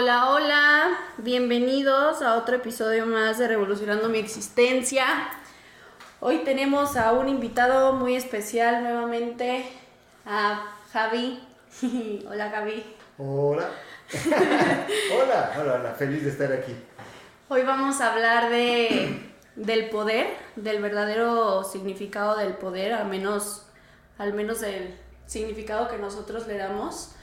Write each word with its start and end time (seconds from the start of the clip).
Hola, 0.00 0.30
hola, 0.30 0.98
bienvenidos 1.16 2.22
a 2.22 2.36
otro 2.36 2.54
episodio 2.54 3.04
más 3.04 3.36
de 3.36 3.48
Revolucionando 3.48 4.08
mi 4.08 4.18
existencia. 4.18 5.04
Hoy 6.20 6.44
tenemos 6.44 6.96
a 6.96 7.14
un 7.14 7.28
invitado 7.28 7.94
muy 7.94 8.14
especial 8.14 8.84
nuevamente, 8.84 9.68
a 10.24 10.72
Javi. 10.92 11.42
hola 12.30 12.48
Javi. 12.48 12.84
Hola. 13.18 13.70
hola, 15.20 15.52
hola, 15.58 15.74
hola, 15.74 15.94
feliz 15.94 16.22
de 16.22 16.30
estar 16.30 16.52
aquí. 16.52 16.76
Hoy 17.48 17.62
vamos 17.64 18.00
a 18.00 18.12
hablar 18.12 18.50
de, 18.50 19.32
del 19.56 19.90
poder, 19.90 20.28
del 20.54 20.80
verdadero 20.80 21.64
significado 21.64 22.36
del 22.36 22.52
poder, 22.52 22.92
al 22.92 23.08
menos, 23.08 23.66
al 24.16 24.32
menos 24.32 24.62
el 24.62 24.96
significado 25.26 25.88
que 25.88 25.98
nosotros 25.98 26.46
le 26.46 26.56
damos 26.56 27.16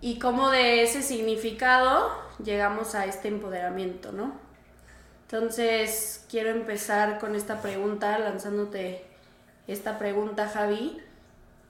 y 0.00 0.18
cómo 0.18 0.50
de 0.50 0.82
ese 0.82 1.02
significado 1.02 2.10
llegamos 2.42 2.94
a 2.94 3.06
este 3.06 3.28
empoderamiento, 3.28 4.12
¿no? 4.12 4.32
Entonces, 5.22 6.24
quiero 6.30 6.50
empezar 6.50 7.18
con 7.18 7.34
esta 7.34 7.60
pregunta, 7.60 8.18
lanzándote 8.18 9.04
esta 9.66 9.98
pregunta, 9.98 10.48
Javi. 10.48 11.02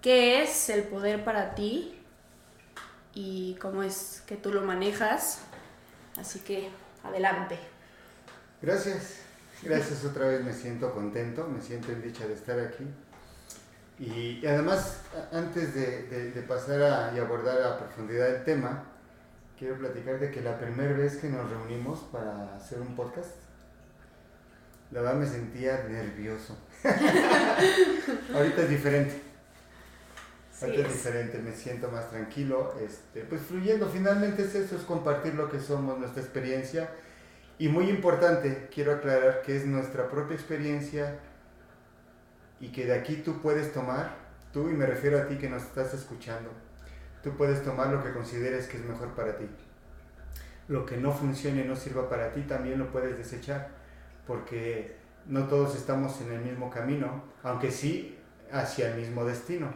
¿Qué 0.00 0.42
es 0.42 0.68
el 0.70 0.84
poder 0.84 1.24
para 1.24 1.54
ti? 1.54 2.00
Y 3.14 3.56
cómo 3.60 3.82
es 3.82 4.22
que 4.26 4.36
tú 4.36 4.52
lo 4.52 4.60
manejas. 4.60 5.40
Así 6.16 6.38
que, 6.40 6.70
adelante. 7.02 7.58
Gracias, 8.62 9.16
gracias 9.62 10.04
otra 10.04 10.26
vez, 10.28 10.44
me 10.44 10.52
siento 10.52 10.92
contento, 10.92 11.48
me 11.48 11.60
siento 11.60 11.90
en 11.90 12.02
dicha 12.02 12.26
de 12.26 12.34
estar 12.34 12.60
aquí. 12.60 12.84
Y, 13.98 14.46
además, 14.46 15.00
antes 15.32 15.74
de, 15.74 16.44
pasar 16.46 16.82
a, 16.82 17.12
y 17.16 17.18
abordar 17.18 17.60
a 17.62 17.78
profundidad 17.78 18.28
el 18.28 18.44
tema, 18.44 18.84
quiero 19.58 19.76
platicar 19.76 20.20
de 20.20 20.30
que 20.30 20.40
la 20.40 20.58
primera 20.58 20.92
vez 20.92 21.16
que 21.16 21.28
nos 21.28 21.50
reunimos 21.50 22.00
para 22.12 22.54
hacer 22.54 22.80
un 22.80 22.94
podcast, 22.94 23.34
la 24.92 25.00
verdad 25.00 25.16
me 25.16 25.26
sentía 25.26 25.84
nervioso. 25.88 26.56
Ahorita 28.34 28.62
es 28.62 28.70
diferente. 28.70 29.20
Ahorita 30.62 30.88
es. 30.88 30.92
diferente, 30.92 31.38
me 31.38 31.52
siento 31.52 31.90
más 31.90 32.08
tranquilo, 32.10 32.74
este, 32.80 33.22
pues 33.22 33.42
fluyendo. 33.42 33.88
Finalmente 33.88 34.42
es 34.42 34.54
eso, 34.54 34.76
es 34.76 34.82
compartir 34.82 35.34
lo 35.34 35.50
que 35.50 35.58
somos, 35.58 35.98
nuestra 35.98 36.22
experiencia. 36.22 36.88
Y 37.58 37.68
muy 37.68 37.90
importante, 37.90 38.68
quiero 38.72 38.92
aclarar 38.92 39.42
que 39.42 39.56
es 39.56 39.66
nuestra 39.66 40.08
propia 40.08 40.36
experiencia 40.36 41.18
y 42.60 42.68
que 42.68 42.86
de 42.86 42.94
aquí 42.94 43.16
tú 43.16 43.40
puedes 43.40 43.72
tomar, 43.72 44.16
tú 44.52 44.68
y 44.68 44.72
me 44.72 44.86
refiero 44.86 45.18
a 45.18 45.26
ti 45.26 45.36
que 45.36 45.48
nos 45.48 45.62
estás 45.62 45.94
escuchando, 45.94 46.50
tú 47.22 47.36
puedes 47.36 47.62
tomar 47.62 47.88
lo 47.88 48.02
que 48.02 48.12
consideres 48.12 48.66
que 48.66 48.78
es 48.78 48.84
mejor 48.84 49.14
para 49.14 49.36
ti. 49.36 49.46
Lo 50.68 50.84
que 50.84 50.96
no 50.96 51.12
funcione 51.12 51.62
y 51.62 51.64
no 51.64 51.76
sirva 51.76 52.08
para 52.08 52.32
ti 52.32 52.42
también 52.42 52.78
lo 52.78 52.90
puedes 52.90 53.16
desechar, 53.16 53.68
porque 54.26 54.96
no 55.26 55.46
todos 55.46 55.76
estamos 55.76 56.20
en 56.20 56.32
el 56.32 56.40
mismo 56.40 56.70
camino, 56.70 57.24
aunque 57.42 57.70
sí 57.70 58.18
hacia 58.52 58.88
el 58.90 59.00
mismo 59.00 59.24
destino. 59.24 59.72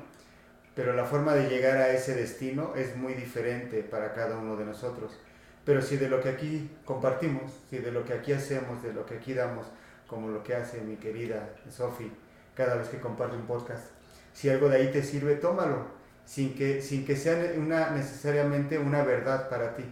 Pero 0.75 0.95
la 0.95 1.05
forma 1.05 1.35
de 1.35 1.49
llegar 1.49 1.77
a 1.77 1.91
ese 1.91 2.15
destino 2.15 2.75
es 2.75 2.97
muy 2.97 3.15
diferente 3.15 3.83
para 3.83 4.13
cada 4.15 4.39
uno 4.39 4.57
de 4.57 4.65
nosotros. 4.65 5.19
Pero 5.65 5.83
si 5.83 5.97
de 5.97 6.09
lo 6.09 6.21
que 6.21 6.31
aquí 6.31 6.71
compartimos, 6.85 7.53
si 7.71 7.79
de 7.79 7.93
lo 7.93 8.05
que 8.05 8.15
aquí 8.15 8.33
hacemos, 8.33 8.83
de 8.83 8.93
lo 8.93 9.07
que 9.07 9.17
aquí 9.17 9.35
damos, 9.35 9.67
como 10.07 10.29
lo 10.29 10.43
que 10.43 10.55
hace 10.55 10.81
mi 10.81 10.97
querida 10.97 11.55
Sophie, 11.71 12.11
cada 12.55 12.77
vez 12.77 12.89
que 12.89 13.01
comparte 13.01 13.37
un 13.37 13.47
podcast. 13.47 13.85
Si 14.33 14.49
algo 14.49 14.69
de 14.69 14.77
ahí 14.77 14.93
te 14.93 15.03
sirve, 15.03 15.37
tómalo, 15.37 15.87
sin 16.25 16.55
que, 16.55 16.81
sin 16.83 17.05
que 17.05 17.17
sea 17.17 17.53
una, 17.57 17.91
necesariamente 17.91 18.79
una 18.79 19.03
verdad 19.03 19.49
para 19.49 19.75
ti. 19.75 19.85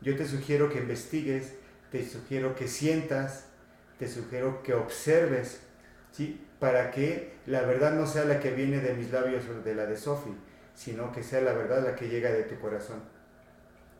Yo 0.00 0.16
te 0.16 0.26
sugiero 0.26 0.68
que 0.70 0.78
investigues, 0.78 1.54
te 1.90 2.08
sugiero 2.08 2.54
que 2.54 2.68
sientas, 2.68 3.46
te 3.98 4.08
sugiero 4.08 4.62
que 4.62 4.74
observes, 4.74 5.60
¿sí? 6.12 6.44
para 6.60 6.90
que 6.90 7.36
la 7.46 7.62
verdad 7.62 7.92
no 7.94 8.06
sea 8.06 8.24
la 8.24 8.40
que 8.40 8.50
viene 8.50 8.80
de 8.80 8.94
mis 8.94 9.12
labios 9.12 9.44
o 9.48 9.62
de 9.62 9.74
la 9.74 9.86
de 9.86 9.96
Sophie, 9.96 10.34
sino 10.74 11.12
que 11.12 11.22
sea 11.22 11.40
la 11.40 11.52
verdad 11.52 11.82
la 11.84 11.94
que 11.94 12.08
llega 12.08 12.30
de 12.30 12.44
tu 12.44 12.58
corazón. 12.60 13.02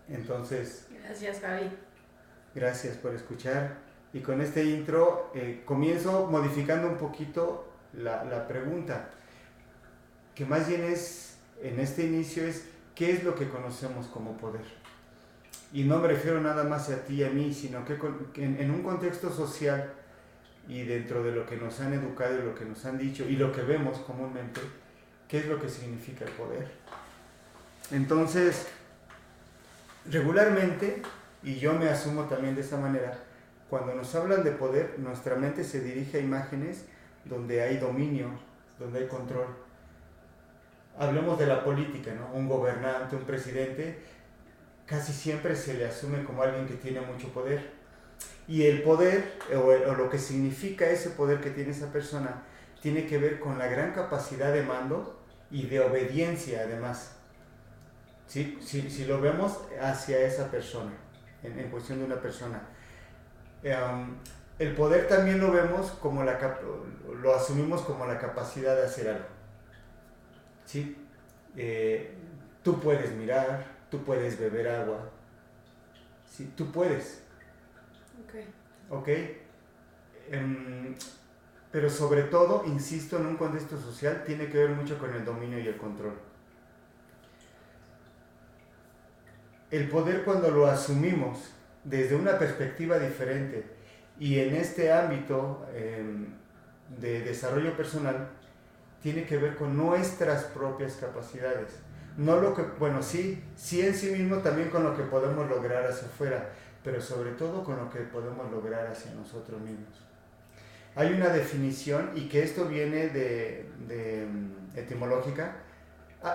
Entonces... 0.09 0.87
Gracias, 1.05 1.41
Gaby. 1.41 1.71
Gracias 2.55 2.97
por 2.97 3.15
escuchar. 3.15 3.77
Y 4.13 4.21
con 4.21 4.41
este 4.41 4.65
intro 4.65 5.31
eh, 5.35 5.63
comienzo 5.65 6.27
modificando 6.27 6.89
un 6.89 6.97
poquito 6.97 7.68
la, 7.93 8.47
pregunta, 8.47 9.11
que 10.35 10.45
más 10.45 10.69
bien 10.69 10.85
es, 10.85 11.37
en 11.63 11.81
este 11.81 12.05
inicio 12.05 12.45
es, 12.45 12.67
¿qué 12.95 13.13
es 13.13 13.25
lo 13.25 13.35
que 13.35 13.49
conocemos 13.49 14.07
como 14.07 14.37
poder? 14.37 14.65
Y 15.73 15.85
no 15.85 15.99
me 15.99 16.09
refiero 16.09 16.41
nada 16.41 16.65
más 16.65 16.89
a 16.91 17.05
ti 17.05 17.17
y 17.17 17.25
a 17.25 17.31
mí, 17.31 17.53
sino 17.53 17.85
que 17.85 17.99
en, 18.43 18.71
un 18.71 18.83
contexto 18.83 19.33
social 19.33 19.93
y 20.67 20.83
dentro 20.83 21.23
de 21.23 21.33
lo 21.33 21.47
que 21.47 21.57
nos 21.57 21.81
han 21.81 21.93
educado 21.93 22.39
y 22.39 22.43
lo 22.43 22.55
que 22.55 22.65
nos 22.65 22.85
han 22.85 22.99
dicho 22.99 23.25
y 23.29 23.37
lo 23.37 23.53
que 23.53 23.63
vemos 23.63 23.99
comúnmente, 23.99 24.61
¿qué 25.27 25.39
es 25.39 25.47
lo 25.47 25.61
que 25.61 25.69
significa 25.69 26.25
el 26.25 26.33
poder? 26.33 26.69
Entonces, 27.91 28.67
regularmente, 30.11 31.03
y 31.43 31.57
yo 31.57 31.75
me 31.75 31.89
asumo 31.89 32.25
también 32.25 32.55
de 32.55 32.63
esa 32.63 32.79
manera, 32.79 33.19
cuando 33.69 33.95
nos 33.95 34.15
hablan 34.15 34.45
de 34.45 34.53
poder, 34.53 34.95
nuestra 34.99 35.37
mente 35.37 35.65
se 35.65 35.81
dirige 35.81 36.19
a 36.19 36.21
imágenes 36.21 36.85
donde 37.29 37.63
hay 37.63 37.77
dominio, 37.77 38.29
donde 38.79 39.01
hay 39.01 39.07
control. 39.07 39.47
Hablemos 40.99 41.39
de 41.39 41.47
la 41.47 41.63
política, 41.63 42.13
¿no? 42.15 42.33
Un 42.37 42.49
gobernante, 42.49 43.17
un 43.17 43.25
presidente, 43.25 43.99
casi 44.87 45.13
siempre 45.13 45.55
se 45.55 45.75
le 45.75 45.87
asume 45.87 46.25
como 46.25 46.43
alguien 46.43 46.67
que 46.67 46.75
tiene 46.75 47.01
mucho 47.01 47.29
poder. 47.29 47.71
Y 48.49 48.65
el 48.65 48.83
poder, 48.83 49.39
o, 49.55 49.95
lo 49.95 50.09
que 50.09 50.19
significa 50.19 50.89
ese 50.89 51.11
poder 51.11 51.41
que 51.41 51.51
tiene 51.51 51.71
esa 51.71 51.93
persona, 51.93 52.43
tiene 52.81 53.07
que 53.07 53.19
ver 53.19 53.39
con 53.39 53.59
la 53.59 53.67
gran 53.67 53.93
capacidad 53.93 54.53
de 54.53 54.63
mando 54.63 55.21
y 55.51 55.67
de 55.67 55.81
obediencia 55.81 56.63
además. 56.65 57.17
¿Sí? 58.27 58.59
Si, 58.61 58.91
si 58.91 59.05
lo 59.05 59.21
vemos 59.21 59.61
hacia 59.81 60.21
esa 60.21 60.51
persona, 60.51 60.93
en, 61.43 61.71
cuestión 61.71 61.99
de 61.99 62.05
una 62.07 62.21
persona. 62.21 62.61
Um, 63.63 64.17
el 64.59 64.75
poder 64.75 65.07
también 65.07 65.41
lo 65.41 65.53
vemos 65.53 65.93
como 65.93 66.25
la 66.25 66.39
lo 67.21 67.35
asumimos 67.35 67.83
como 67.83 68.07
la 68.07 68.19
capacidad 68.19 68.77
de 68.77 68.85
hacer 68.85 69.09
algo. 69.09 69.27
¿Sí? 70.65 70.97
Eh, 71.57 72.15
tú 72.63 72.81
puedes 72.81 73.13
mirar, 73.13 73.65
tú 73.91 74.05
puedes 74.05 74.39
beber 74.39 74.69
agua. 74.69 75.11
¿Sí? 76.31 76.53
Tú 76.57 76.71
puedes. 76.71 77.23
Ok. 78.25 78.99
Ok. 78.99 79.09
Em, 80.31 80.95
pero 81.73 81.91
sobre 81.91 82.23
todo, 82.25 82.65
insisto, 82.67 83.19
en 83.19 83.27
un 83.27 83.37
contexto 83.37 83.79
social 83.79 84.25
tiene 84.25 84.49
que 84.49 84.59
ver 84.59 84.71
mucho 84.71 84.99
con 84.99 85.13
el 85.13 85.25
dominio 85.25 85.59
y 85.59 85.67
el 85.67 85.77
control. 85.77 86.15
El 89.71 89.89
poder 89.89 90.25
cuando 90.25 90.51
lo 90.51 90.67
asumimos 90.67 91.51
desde 91.85 92.17
una 92.17 92.39
perspectiva 92.39 92.99
diferente, 92.99 93.78
y 94.19 94.41
en 94.41 94.55
este 94.57 94.93
ámbito 94.93 95.67
em, 95.75 96.27
de 97.01 97.21
desarrollo 97.21 97.77
personal 97.77 98.29
tiene 99.03 99.25
que 99.25 99.37
ver 99.37 99.57
con 99.57 99.77
nuestras 99.77 100.45
propias 100.45 100.95
capacidades. 100.95 101.71
No 102.17 102.41
lo 102.41 102.55
que, 102.55 102.63
bueno, 102.63 103.03
sí, 103.03 103.45
sí 103.55 103.81
en 103.81 103.95
sí 103.95 104.11
mismo 104.11 104.39
también 104.39 104.71
con 104.71 104.83
lo 104.83 104.97
que 104.97 105.05
podemos 105.05 105.49
lograr 105.49 105.87
hacia 105.87 106.09
afuera, 106.09 106.51
pero 106.83 107.01
sobre 107.01 107.31
todo 107.33 107.63
con 107.63 107.77
lo 107.77 107.89
que 107.91 108.01
podemos 108.01 108.51
lograr 108.51 108.89
hacia 108.89 109.13
nosotros 109.13 109.61
mismos. 109.61 110.09
Hay 110.97 111.13
una 111.13 111.29
definición 111.29 112.11
y 112.17 112.29
que 112.29 112.43
esto 112.43 112.65
viene 112.65 113.09
de, 113.09 113.71
de 113.87 114.25
em, 114.25 114.51
etimológica. 114.75 115.59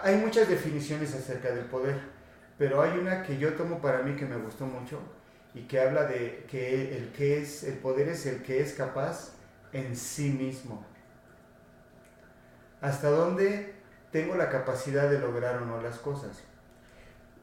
Hay 0.03 0.15
muchas 0.15 0.47
definiciones 0.47 1.13
acerca 1.13 1.51
del 1.51 1.65
poder, 1.65 1.99
pero 2.57 2.81
hay 2.81 2.97
una 2.97 3.23
que 3.23 3.37
yo 3.37 3.53
tomo 3.55 3.81
para 3.81 4.03
mí 4.03 4.15
que 4.15 4.25
me 4.25 4.37
gustó 4.37 4.65
mucho, 4.65 4.99
y 5.53 5.63
que 5.63 5.79
habla 5.79 6.05
de 6.05 6.45
que 6.49 6.97
el 6.97 7.11
que 7.11 7.41
es 7.41 7.63
el 7.63 7.77
poder 7.77 8.09
es 8.09 8.25
el 8.25 8.41
que 8.43 8.61
es 8.61 8.73
capaz 8.73 9.33
en 9.71 9.95
sí 9.95 10.29
mismo. 10.29 10.85
Hasta 12.81 13.09
dónde 13.09 13.75
tengo 14.11 14.35
la 14.35 14.49
capacidad 14.49 15.09
de 15.09 15.19
lograr 15.19 15.61
o 15.61 15.65
no 15.65 15.81
las 15.81 15.97
cosas. 15.97 16.43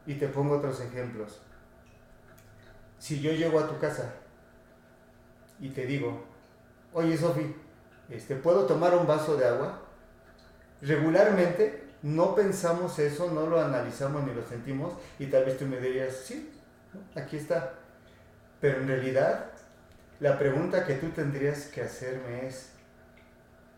Y 0.06 0.14
te 0.14 0.28
pongo 0.28 0.56
otros 0.56 0.80
ejemplos. 0.80 1.40
Si 2.98 3.20
yo 3.20 3.32
llego 3.32 3.58
a 3.58 3.68
tu 3.68 3.78
casa 3.78 4.12
y 5.58 5.70
te 5.70 5.86
digo, 5.86 6.24
oye 6.92 7.16
Sofi, 7.16 7.54
este, 8.08 8.36
¿puedo 8.36 8.66
tomar 8.66 8.94
un 8.94 9.06
vaso 9.06 9.36
de 9.36 9.46
agua? 9.46 9.82
Regularmente 10.82 11.84
no 12.02 12.34
pensamos 12.34 12.98
eso, 12.98 13.30
no 13.30 13.46
lo 13.46 13.60
analizamos 13.60 14.24
ni 14.24 14.34
lo 14.34 14.42
sentimos 14.46 14.94
y 15.18 15.26
tal 15.26 15.44
vez 15.44 15.58
tú 15.58 15.66
me 15.66 15.78
dirías, 15.78 16.14
sí, 16.14 16.52
aquí 17.14 17.36
está. 17.36 17.79
Pero 18.60 18.80
en 18.80 18.88
realidad, 18.88 19.46
la 20.20 20.38
pregunta 20.38 20.84
que 20.84 20.94
tú 20.94 21.08
tendrías 21.10 21.66
que 21.66 21.82
hacerme 21.82 22.46
es, 22.46 22.72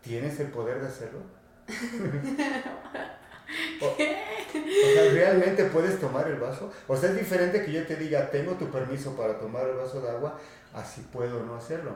¿tienes 0.01 0.39
el 0.39 0.47
poder 0.47 0.81
de 0.81 0.87
hacerlo? 0.87 1.19
O, 3.81 3.95
sea, 3.95 5.11
¿realmente 5.11 5.65
puedes 5.65 5.99
tomar 5.99 6.27
el 6.27 6.37
vaso? 6.37 6.71
O 6.87 6.95
sea, 6.95 7.09
es 7.09 7.17
diferente 7.17 7.63
que 7.63 7.71
yo 7.71 7.85
te 7.85 7.95
diga, 7.95 8.31
tengo 8.31 8.53
tu 8.53 8.71
permiso 8.71 9.15
para 9.15 9.37
tomar 9.37 9.67
el 9.67 9.75
vaso 9.75 10.01
de 10.01 10.09
agua, 10.09 10.39
así 10.73 11.01
puedo 11.11 11.43
no 11.43 11.55
hacerlo. 11.55 11.95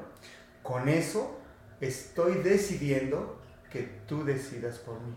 Con 0.61 0.87
eso 0.87 1.39
estoy 1.81 2.35
decidiendo 2.35 3.41
que 3.71 3.83
tú 4.07 4.23
decidas 4.23 4.77
por 4.79 4.99
mí. 5.01 5.15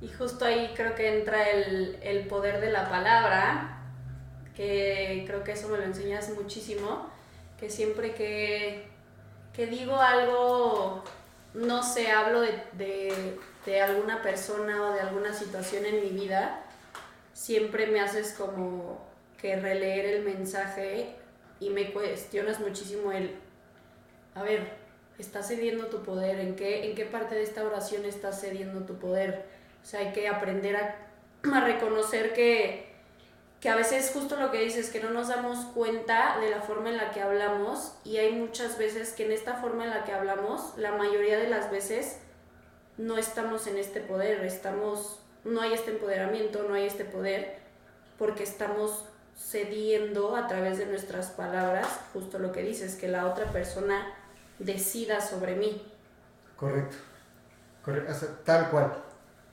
Y 0.00 0.08
justo 0.08 0.44
ahí 0.44 0.72
creo 0.76 0.94
que 0.94 1.18
entra 1.18 1.48
el, 1.50 1.98
el 2.02 2.26
poder 2.28 2.60
de 2.60 2.70
la 2.70 2.88
palabra, 2.88 3.77
que 4.58 5.22
creo 5.24 5.44
que 5.44 5.52
eso 5.52 5.68
me 5.68 5.78
lo 5.78 5.84
enseñas 5.84 6.30
muchísimo, 6.30 7.08
que 7.60 7.70
siempre 7.70 8.12
que, 8.12 8.88
que 9.52 9.68
digo 9.68 9.94
algo, 9.94 11.04
no 11.54 11.84
sé, 11.84 12.10
hablo 12.10 12.40
de, 12.40 13.38
de, 13.64 13.80
alguna 13.80 14.20
persona 14.20 14.82
o 14.82 14.94
de 14.94 15.00
alguna 15.00 15.32
situación 15.32 15.86
en 15.86 16.02
mi 16.02 16.10
vida, 16.10 16.64
siempre 17.34 17.86
me 17.86 18.00
haces 18.00 18.32
como 18.32 19.06
que 19.40 19.54
releer 19.54 20.06
el 20.06 20.24
mensaje 20.24 21.14
y 21.60 21.70
me 21.70 21.92
cuestionas 21.92 22.58
muchísimo 22.58 23.12
el, 23.12 23.36
a 24.34 24.42
ver, 24.42 24.72
¿estás 25.20 25.46
cediendo 25.46 25.86
tu 25.86 26.02
poder? 26.02 26.40
¿En 26.40 26.56
qué, 26.56 26.90
en 26.90 26.96
qué 26.96 27.04
parte 27.04 27.36
de 27.36 27.44
esta 27.44 27.62
oración 27.62 28.04
estás 28.04 28.40
cediendo 28.40 28.80
tu 28.80 28.98
poder? 28.98 29.44
O 29.84 29.86
sea, 29.86 30.00
hay 30.00 30.10
que 30.10 30.26
aprender 30.26 30.74
a, 30.74 30.96
a 31.54 31.60
reconocer 31.60 32.32
que, 32.32 32.87
que 33.60 33.68
a 33.68 33.76
veces 33.76 34.10
justo 34.12 34.36
lo 34.36 34.50
que 34.50 34.60
dices, 34.60 34.90
que 34.90 35.02
no 35.02 35.10
nos 35.10 35.28
damos 35.28 35.64
cuenta 35.66 36.38
de 36.40 36.50
la 36.50 36.60
forma 36.60 36.90
en 36.90 36.96
la 36.96 37.10
que 37.10 37.20
hablamos 37.20 37.92
y 38.04 38.18
hay 38.18 38.32
muchas 38.32 38.78
veces 38.78 39.12
que 39.12 39.26
en 39.26 39.32
esta 39.32 39.54
forma 39.54 39.84
en 39.84 39.90
la 39.90 40.04
que 40.04 40.12
hablamos, 40.12 40.74
la 40.76 40.92
mayoría 40.92 41.38
de 41.38 41.48
las 41.48 41.70
veces 41.70 42.18
no 42.98 43.18
estamos 43.18 43.66
en 43.66 43.76
este 43.76 44.00
poder, 44.00 44.44
estamos, 44.44 45.20
no 45.44 45.60
hay 45.60 45.72
este 45.72 45.90
empoderamiento, 45.90 46.64
no 46.68 46.74
hay 46.74 46.86
este 46.86 47.04
poder, 47.04 47.58
porque 48.16 48.44
estamos 48.44 49.04
cediendo 49.36 50.36
a 50.36 50.46
través 50.46 50.78
de 50.78 50.86
nuestras 50.86 51.30
palabras 51.30 51.86
justo 52.12 52.38
lo 52.38 52.52
que 52.52 52.62
dices, 52.62 52.94
que 52.94 53.08
la 53.08 53.26
otra 53.26 53.46
persona 53.52 54.14
decida 54.58 55.20
sobre 55.20 55.56
mí. 55.56 55.82
Correcto, 56.56 56.96
Correcto. 57.84 58.12
tal 58.44 58.70
cual. 58.70 58.92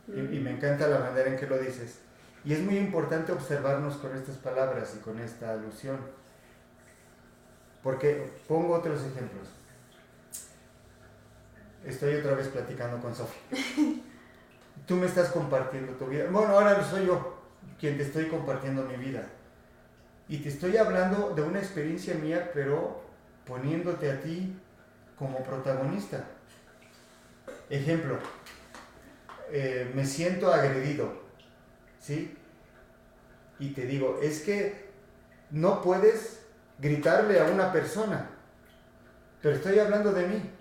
Y, 0.08 0.20
y 0.20 0.40
me 0.40 0.52
encanta 0.52 0.88
la 0.88 1.00
manera 1.00 1.30
en 1.30 1.38
que 1.38 1.48
lo 1.48 1.58
dices. 1.58 2.00
Y 2.46 2.54
es 2.54 2.62
muy 2.62 2.78
importante 2.78 3.32
observarnos 3.32 3.98
con 3.98 4.16
estas 4.16 4.38
palabras 4.38 4.94
y 4.96 5.00
con 5.00 5.20
esta 5.20 5.52
alusión. 5.52 5.98
Porque 7.82 8.32
pongo 8.48 8.76
otros 8.76 9.02
ejemplos. 9.02 9.50
Estoy 11.84 12.16
otra 12.16 12.36
vez 12.36 12.48
platicando 12.48 13.00
con 13.00 13.16
Sofía. 13.16 13.42
Tú 14.88 14.96
me 14.96 15.08
estás 15.08 15.30
compartiendo 15.30 15.94
tu 15.94 16.06
vida. 16.06 16.26
Bueno, 16.30 16.54
ahora 16.54 16.84
soy 16.84 17.08
yo 17.08 17.36
quien 17.80 17.98
te 17.98 18.04
estoy 18.04 18.28
compartiendo 18.28 18.84
mi 18.84 18.98
vida. 18.98 19.28
Y 20.28 20.38
te 20.38 20.50
estoy 20.50 20.78
hablando 20.78 21.34
de 21.36 21.42
una 21.42 21.60
experiencia 21.60 22.16
mía, 22.16 22.52
pero 22.54 23.02
poniéndote 23.46 24.12
a 24.12 24.22
ti 24.22 24.56
como 25.18 25.44
protagonista. 25.44 26.24
Ejemplo, 27.70 28.18
eh, 29.52 29.92
me 29.96 30.06
siento 30.06 30.52
agredido, 30.52 31.25
¿sí? 32.06 32.38
Y 33.58 33.72
te 33.74 33.86
digo, 33.86 34.20
es 34.22 34.42
que 34.42 34.86
no 35.50 35.82
puedes 35.82 36.42
gritarle 36.78 37.40
a 37.40 37.46
una 37.46 37.72
persona, 37.72 38.30
pero 39.42 39.56
estoy 39.56 39.80
hablando 39.80 40.12
de 40.12 40.28
mí, 40.28 40.52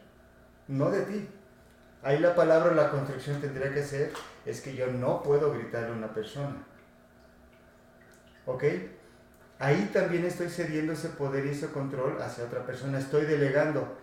no 0.68 0.90
de 0.90 1.02
ti. 1.02 1.28
Ahí 2.02 2.18
la 2.18 2.34
palabra, 2.34 2.72
la 2.72 2.90
construcción 2.90 3.40
tendría 3.40 3.72
que 3.72 3.82
ser, 3.82 4.12
es 4.46 4.60
que 4.60 4.74
yo 4.74 4.86
no 4.86 5.22
puedo 5.22 5.52
gritarle 5.52 5.88
a 5.88 5.92
una 5.92 6.14
persona. 6.14 6.66
¿Ok? 8.46 8.64
Ahí 9.58 9.90
también 9.92 10.24
estoy 10.24 10.48
cediendo 10.48 10.92
ese 10.92 11.08
poder 11.10 11.46
y 11.46 11.50
ese 11.50 11.68
control 11.68 12.20
hacia 12.20 12.44
otra 12.44 12.64
persona, 12.64 12.98
estoy 12.98 13.24
delegando. 13.24 13.98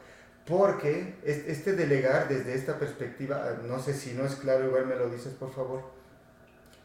Porque 0.45 1.19
este 1.23 1.73
delegar 1.73 2.27
desde 2.27 2.55
esta 2.55 2.79
perspectiva, 2.79 3.57
no 3.63 3.79
sé 3.79 3.93
si 3.93 4.13
no 4.13 4.25
es 4.25 4.35
claro, 4.35 4.65
igual 4.65 4.87
me 4.87 4.95
lo 4.95 5.07
dices 5.09 5.33
por 5.33 5.53
favor, 5.53 6.00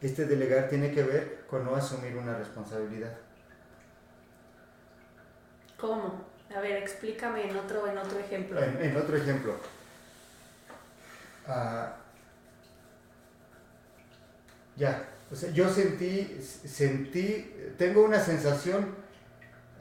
este 0.01 0.25
delegar 0.25 0.69
tiene 0.69 0.91
que 0.91 1.03
ver 1.03 1.45
con 1.49 1.65
no 1.65 1.75
asumir 1.75 2.15
una 2.15 2.37
responsabilidad. 2.37 3.13
¿Cómo? 5.79 6.25
A 6.55 6.59
ver, 6.59 6.77
explícame 6.77 7.49
en 7.49 7.57
otro, 7.57 7.87
en 7.87 7.97
otro 7.97 8.19
ejemplo. 8.19 8.61
En, 8.61 8.81
en 8.81 8.97
otro 8.97 9.17
ejemplo. 9.17 9.55
Uh, 11.47 11.89
ya, 14.75 15.03
o 15.31 15.35
sea, 15.35 15.49
yo 15.51 15.69
sentí, 15.69 16.39
sentí, 16.41 17.53
tengo 17.77 18.03
una 18.03 18.19
sensación, 18.19 18.95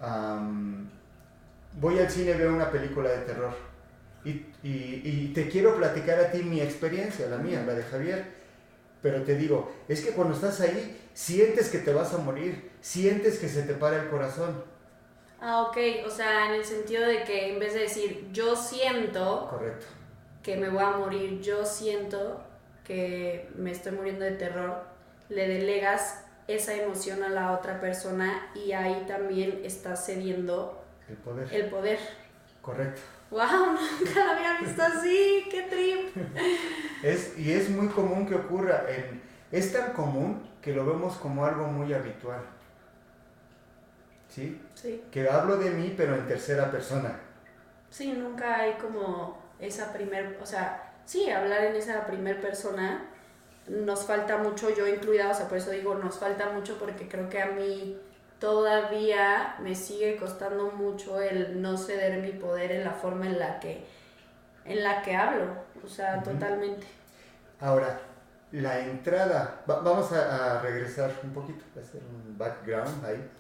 um, 0.03 0.89
voy 1.81 1.99
al 1.99 2.11
cine, 2.11 2.35
veo 2.35 2.55
una 2.55 2.71
película 2.71 3.11
de 3.11 3.19
terror 3.19 3.55
y, 4.25 4.31
y, 4.63 5.03
y, 5.05 5.33
te 5.35 5.49
quiero 5.49 5.77
platicar 5.77 6.19
a 6.19 6.33
ti 6.33 6.43
mi 6.43 6.61
experiencia, 6.61 7.29
la 7.29 7.39
mía, 7.39 7.63
la 7.65 7.75
de 7.75 7.83
Javier, 7.85 8.25
pero 9.03 9.23
te 9.23 9.37
digo, 9.37 9.71
es 9.89 10.05
que 10.05 10.13
cuando 10.13 10.35
estás 10.35 10.61
ahí, 10.61 10.99
sientes 11.15 11.69
que 11.71 11.79
te 11.79 11.93
vas 11.93 12.13
a 12.15 12.19
morir, 12.19 12.71
sientes 12.81 13.39
que 13.39 13.49
se 13.49 13.63
te 13.63 13.75
para 13.75 14.03
el 14.03 14.09
corazón. 14.11 14.63
Ah, 15.41 15.63
ok, 15.63 15.77
o 16.07 16.11
sea, 16.11 16.47
en 16.49 16.55
el 16.55 16.65
sentido 16.65 17.07
de 17.07 17.23
que 17.25 17.53
en 17.53 17.59
vez 17.59 17.75
de 17.75 17.81
decir 17.81 18.29
yo 18.33 18.57
siento 18.57 19.49
Correcto. 19.51 19.87
que 20.43 20.57
me 20.57 20.69
voy 20.71 20.83
a 20.83 20.91
morir, 20.93 21.41
yo 21.41 21.65
siento 21.67 22.43
que 22.85 23.51
me 23.57 23.71
estoy 23.73 23.93
muriendo 23.93 24.25
de 24.25 24.33
terror, 24.33 24.85
le 25.29 25.49
delegas 25.49 26.25
esa 26.49 26.75
emoción 26.75 27.23
a 27.23 27.29
la 27.29 27.53
otra 27.53 27.81
persona 27.81 28.51
y 28.55 28.73
ahí 28.73 29.05
también 29.07 29.61
estás 29.65 30.07
cediendo 30.07 30.85
el 31.09 31.17
poder. 31.17 31.53
El 31.53 31.69
poder. 31.69 31.99
Correcto. 32.63 33.01
¡Wow! 33.31 33.41
Nunca 34.01 34.25
la 34.25 34.31
había 34.33 34.61
visto 34.61 34.83
así, 34.83 35.47
qué 35.51 35.63
trip. 35.63 36.17
Es, 37.03 37.37
y 37.39 37.53
es 37.53 37.69
muy 37.69 37.89
común 37.89 38.27
que 38.27 38.35
ocurra, 38.35 38.85
en, 38.89 39.23
es 39.51 39.73
tan 39.73 39.93
común 39.93 40.49
que 40.63 40.73
lo 40.73 40.87
vemos 40.87 41.17
como 41.17 41.45
algo 41.45 41.67
muy 41.67 41.93
habitual. 41.93 42.41
¿Sí? 44.29 44.61
Sí. 44.75 45.05
Que 45.11 45.29
hablo 45.29 45.57
de 45.57 45.71
mí, 45.71 45.95
pero 45.97 46.15
en 46.15 46.27
tercera 46.27 46.71
persona. 46.71 47.19
Sí, 47.91 48.13
nunca 48.13 48.61
hay 48.61 48.75
como 48.75 49.39
esa 49.59 49.93
primer, 49.93 50.39
o 50.43 50.47
sea, 50.47 50.93
sí, 51.05 51.31
hablar 51.31 51.65
en 51.65 51.77
esa 51.77 52.07
primer 52.07 52.41
persona 52.41 53.11
nos 53.69 54.05
falta 54.05 54.39
mucho, 54.39 54.71
yo 54.71 54.87
incluida, 54.87 55.31
o 55.31 55.35
sea, 55.35 55.49
por 55.49 55.59
eso 55.59 55.71
digo, 55.71 55.95
nos 55.95 56.19
falta 56.19 56.51
mucho 56.51 56.79
porque 56.79 57.09
creo 57.09 57.29
que 57.29 57.43
a 57.43 57.47
mí 57.47 57.99
todavía 58.39 59.57
me 59.61 59.75
sigue 59.75 60.17
costando 60.17 60.71
mucho 60.71 61.21
el 61.21 61.61
no 61.61 61.77
ceder 61.77 62.21
mi 62.21 62.33
poder 62.33 62.73
en 62.73 62.85
la 62.85 62.93
forma 62.93 63.27
en 63.27 63.39
la 63.39 63.61
que, 63.61 63.85
en 64.65 64.83
la 64.83 65.03
que 65.03 65.17
hablo, 65.17 65.47
o 65.85 65.89
sea, 65.89 66.17
uh 66.17 66.21
-huh. 66.21 66.33
totalmente. 66.33 66.87
Ahora, 67.61 67.99
la 68.53 68.81
entrada, 68.81 69.63
va, 69.69 69.81
vamos 69.81 70.13
a, 70.13 70.59
a, 70.59 70.63
regresar 70.63 71.11
un 71.23 71.33
poquito, 71.33 71.65
a 71.77 71.81
hacer 71.81 72.03
un 72.03 72.37
background 72.39 73.05
ahí, 73.05 73.31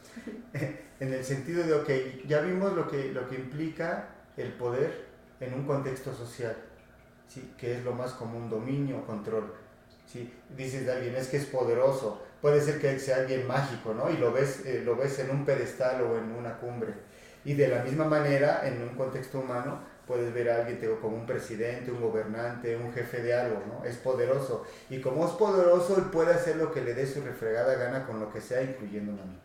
en 1.00 1.12
el 1.12 1.24
sentido 1.24 1.64
de, 1.64 1.74
ok, 1.74 2.26
ya 2.26 2.40
vimos 2.40 2.72
lo 2.72 2.88
que, 2.88 3.12
lo 3.12 3.28
que 3.28 3.36
implica 3.36 4.08
el 4.36 4.52
poder 4.52 5.06
en 5.40 5.54
un 5.54 5.66
contexto 5.66 6.14
social, 6.14 6.56
¿sí? 7.28 7.52
que 7.58 7.76
es 7.76 7.84
lo 7.84 7.92
más 7.92 8.12
común, 8.12 8.48
dominio, 8.48 9.04
control. 9.06 9.52
¿sí? 10.06 10.32
Dices 10.56 10.86
de 10.86 10.92
alguien, 10.92 11.14
es 11.16 11.28
que 11.28 11.36
es 11.36 11.46
poderoso, 11.46 12.22
puede 12.46 12.60
ser 12.60 12.80
que 12.80 12.96
sea 13.00 13.16
alguien 13.16 13.44
mágico, 13.44 13.92
¿no? 13.92 14.08
Y 14.08 14.18
lo 14.18 14.30
ves, 14.30 14.64
eh, 14.64 14.80
lo 14.84 14.94
ves 14.94 15.18
en 15.18 15.30
un 15.30 15.44
pedestal 15.44 16.00
o 16.02 16.16
en 16.16 16.30
una 16.30 16.56
cumbre. 16.58 16.94
Y 17.44 17.54
de 17.54 17.66
la 17.66 17.82
misma 17.82 18.04
manera, 18.04 18.60
en 18.64 18.80
un 18.82 18.90
contexto 18.90 19.40
humano, 19.40 19.80
puedes 20.06 20.32
ver 20.32 20.50
a 20.50 20.58
alguien 20.58 20.80
digo, 20.80 21.00
como 21.00 21.16
un 21.16 21.26
presidente, 21.26 21.90
un 21.90 22.00
gobernante, 22.00 22.76
un 22.76 22.92
jefe 22.92 23.20
de 23.20 23.34
algo, 23.34 23.60
¿no? 23.66 23.84
Es 23.84 23.96
poderoso. 23.96 24.64
Y 24.88 25.00
como 25.00 25.26
es 25.26 25.32
poderoso, 25.32 25.96
él 25.96 26.04
puede 26.04 26.34
hacer 26.34 26.54
lo 26.54 26.70
que 26.70 26.82
le 26.82 26.94
dé 26.94 27.04
su 27.04 27.20
refregada 27.20 27.74
gana 27.74 28.06
con 28.06 28.20
lo 28.20 28.32
que 28.32 28.40
sea, 28.40 28.62
incluyéndome 28.62 29.22
a 29.22 29.24
mí. 29.24 29.40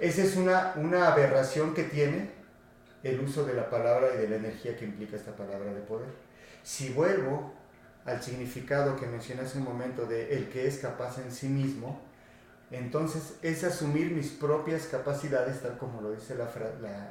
Esa 0.00 0.22
es 0.22 0.36
una, 0.36 0.74
una 0.76 1.14
aberración 1.14 1.72
que 1.72 1.84
tiene 1.84 2.30
el 3.02 3.18
uso 3.20 3.46
de 3.46 3.54
la 3.54 3.70
palabra 3.70 4.08
y 4.14 4.18
de 4.18 4.28
la 4.28 4.36
energía 4.36 4.76
que 4.76 4.84
implica 4.84 5.16
esta 5.16 5.34
palabra 5.34 5.72
de 5.72 5.80
poder. 5.80 6.10
Si 6.62 6.92
vuelvo 6.92 7.54
al 8.04 8.22
significado 8.22 8.96
que 8.96 9.06
mencioné 9.06 9.42
hace 9.42 9.58
un 9.58 9.64
momento 9.64 10.06
de 10.06 10.34
el 10.34 10.48
que 10.48 10.66
es 10.66 10.78
capaz 10.78 11.18
en 11.18 11.30
sí 11.30 11.48
mismo, 11.48 12.00
entonces 12.70 13.34
es 13.42 13.64
asumir 13.64 14.10
mis 14.12 14.30
propias 14.30 14.86
capacidades, 14.86 15.60
tal 15.60 15.76
como 15.76 16.00
lo 16.00 16.12
dice 16.12 16.34
la, 16.34 16.50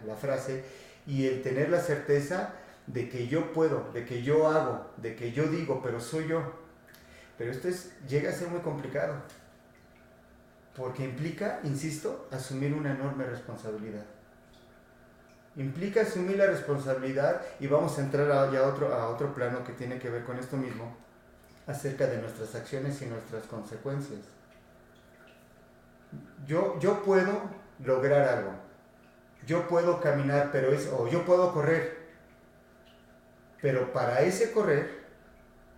la, 0.06 0.16
frase, 0.16 0.64
y 1.06 1.28
el 1.28 1.44
tener 1.44 1.70
la 1.70 1.80
certeza 1.80 2.54
de 2.88 3.08
que 3.08 3.28
yo 3.28 3.54
puedo, 3.54 3.92
de 3.94 4.04
que 4.06 4.24
yo 4.24 4.48
hago, 4.48 4.88
de 4.98 5.16
que 5.16 5.32
yo 5.32 5.44
digo, 5.46 5.82
pero 5.84 6.00
soy 6.00 6.28
yo. 6.28 6.42
Pero 7.38 7.52
esto 7.52 7.68
es, 7.68 7.92
llega 8.08 8.32
a 8.32 8.34
ser 8.34 8.48
muy 8.48 8.62
complicado, 8.62 9.16
porque 10.76 11.04
implica, 11.04 11.60
insisto, 11.64 12.28
asumir 12.32 12.74
una 12.74 12.92
enorme 12.92 13.26
responsabilidad. 13.26 14.06
Implica 15.58 16.02
asumir 16.02 16.38
la 16.38 16.48
responsabilidad 16.48 17.42
y 17.60 17.68
vamos 17.68 17.98
a 17.98 18.02
entrar 18.02 18.32
a, 18.32 18.52
ya 18.52 18.60
a, 18.62 18.68
otro, 18.68 18.94
a 18.94 19.10
otro 19.10 19.34
plano 19.34 19.64
que 19.64 19.74
tiene 19.74 20.00
que 20.00 20.10
ver 20.10 20.24
con 20.24 20.38
esto 20.40 20.58
mismo. 20.58 20.96
acerca 21.68 22.08
de 22.08 22.18
nuestras 22.18 22.56
acciones 22.56 23.02
y 23.02 23.06
nuestras 23.06 23.44
consecuencias. 23.44 24.20
Yo, 26.46 26.80
yo 26.80 27.04
puedo 27.04 27.50
lograr 27.84 28.28
algo. 28.28 28.52
Yo 29.46 29.68
puedo 29.68 30.00
caminar, 30.00 30.50
pero 30.52 30.72
es, 30.72 30.88
o 30.88 31.08
yo 31.08 31.26
puedo 31.26 31.54
correr. 31.54 32.02
Pero 33.62 33.92
para 33.94 34.22
ese 34.22 34.52
correr 34.52 35.02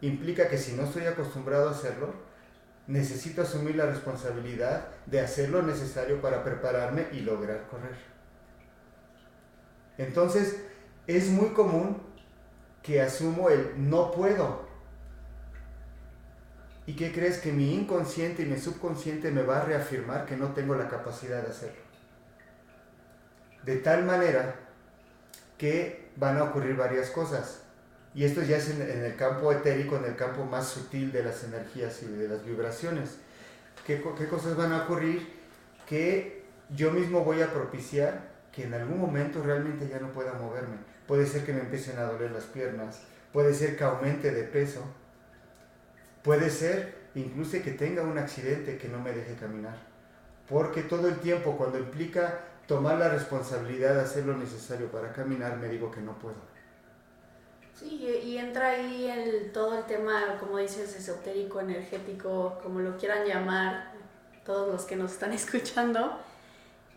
implica 0.02 0.48
que 0.48 0.58
si 0.58 0.74
no 0.74 0.84
estoy 0.84 1.06
acostumbrado 1.06 1.70
a 1.70 1.72
hacerlo, 1.72 2.14
necesito 2.88 3.42
asumir 3.42 3.76
la 3.76 3.86
responsabilidad 3.86 4.88
de 5.06 5.22
hacer 5.22 5.50
lo 5.50 5.62
necesario 5.62 6.22
para 6.22 6.44
prepararme 6.44 7.08
y 7.12 7.22
lograr 7.22 7.68
correr. 7.70 8.13
Entonces, 10.04 10.58
es 11.08 11.30
muy 11.30 11.50
común 11.50 11.98
que 12.82 13.02
asumo 13.02 13.50
el 13.50 13.90
no 13.90 14.12
puedo. 14.12 14.64
¿Y 16.86 16.96
qué 16.96 17.14
crees 17.14 17.38
que 17.38 17.54
mi 17.54 17.74
inconsciente 17.74 18.44
y 18.44 18.46
mi 18.46 18.58
subconsciente 18.58 19.32
me 19.32 19.42
va 19.42 19.60
a 19.60 19.66
reafirmar 19.66 20.26
que 20.26 20.36
no 20.36 20.50
tengo 20.50 20.76
la 20.76 20.90
capacidad 20.90 21.42
de 21.42 21.50
hacerlo? 21.50 21.82
De 23.64 23.78
tal 23.78 24.04
manera 24.04 24.56
que 25.58 26.10
van 26.18 26.38
a 26.38 26.44
ocurrir 26.44 26.76
varias 26.76 27.10
cosas. 27.10 27.62
Y 28.14 28.26
esto 28.26 28.44
ya 28.44 28.58
es 28.58 28.70
en, 28.70 28.82
el 28.82 29.16
campo 29.16 29.52
etérico, 29.52 29.96
en 29.96 30.06
el 30.06 30.16
campo 30.18 30.44
más 30.44 30.68
sutil 30.68 31.12
de 31.14 31.24
las 31.24 31.46
energías 31.46 32.04
y 32.04 32.08
de 32.08 32.28
las 32.28 32.44
vibraciones. 32.46 33.18
¿Qué, 33.88 34.04
¿Qué 34.18 34.28
cosas 34.28 34.58
van 34.58 34.74
a 34.74 34.84
ocurrir? 34.84 35.42
Que 35.88 36.44
yo 36.70 36.92
mismo 36.92 37.24
voy 37.24 37.42
a 37.42 37.52
propiciar 37.52 38.33
que 38.54 38.64
en 38.66 38.74
algún 38.74 39.02
momento 39.02 39.42
realmente 39.42 39.88
ya 39.90 40.00
no 40.00 40.12
pueda 40.12 40.34
moverme. 40.34 40.78
Puede 41.08 41.26
ser 41.26 41.44
que 41.44 41.54
me 41.54 41.62
empiecen 41.62 41.98
a 41.98 42.04
doler 42.04 42.32
las 42.32 42.46
piernas, 42.46 43.02
puede 43.34 43.54
ser 43.54 43.76
que 43.76 43.84
aumente 43.84 44.32
de 44.32 44.44
peso, 44.44 44.82
puede 46.24 46.50
ser 46.50 47.04
incluso 47.16 47.62
que 47.64 47.72
tenga 47.72 48.04
un 48.04 48.18
accidente 48.18 48.78
que 48.78 48.88
no 48.88 49.00
me 49.00 49.12
deje 49.12 49.36
caminar. 49.36 49.76
Porque 50.48 50.84
todo 50.84 51.08
el 51.08 51.20
tiempo 51.20 51.58
cuando 51.58 51.80
implica 51.80 52.42
tomar 52.68 52.98
la 52.98 53.10
responsabilidad 53.10 53.96
de 53.96 54.02
hacer 54.02 54.26
lo 54.26 54.38
necesario 54.38 54.92
para 54.92 55.12
caminar, 55.12 55.58
me 55.58 55.68
digo 55.68 55.92
que 55.92 56.02
no 56.02 56.18
puedo. 56.20 56.54
Sí, 57.78 58.22
y 58.24 58.38
entra 58.38 58.70
ahí 58.70 59.50
todo 59.52 59.80
el 59.80 59.86
tema, 59.86 60.38
como 60.40 60.60
dices, 60.60 60.96
esotérico, 60.96 61.60
energético, 61.60 62.60
como 62.62 62.80
lo 62.80 62.98
quieran 62.98 63.26
llamar, 63.26 63.92
todos 64.46 64.72
los 64.72 64.84
que 64.86 64.96
nos 64.96 65.14
están 65.14 65.34
escuchando. 65.34 66.20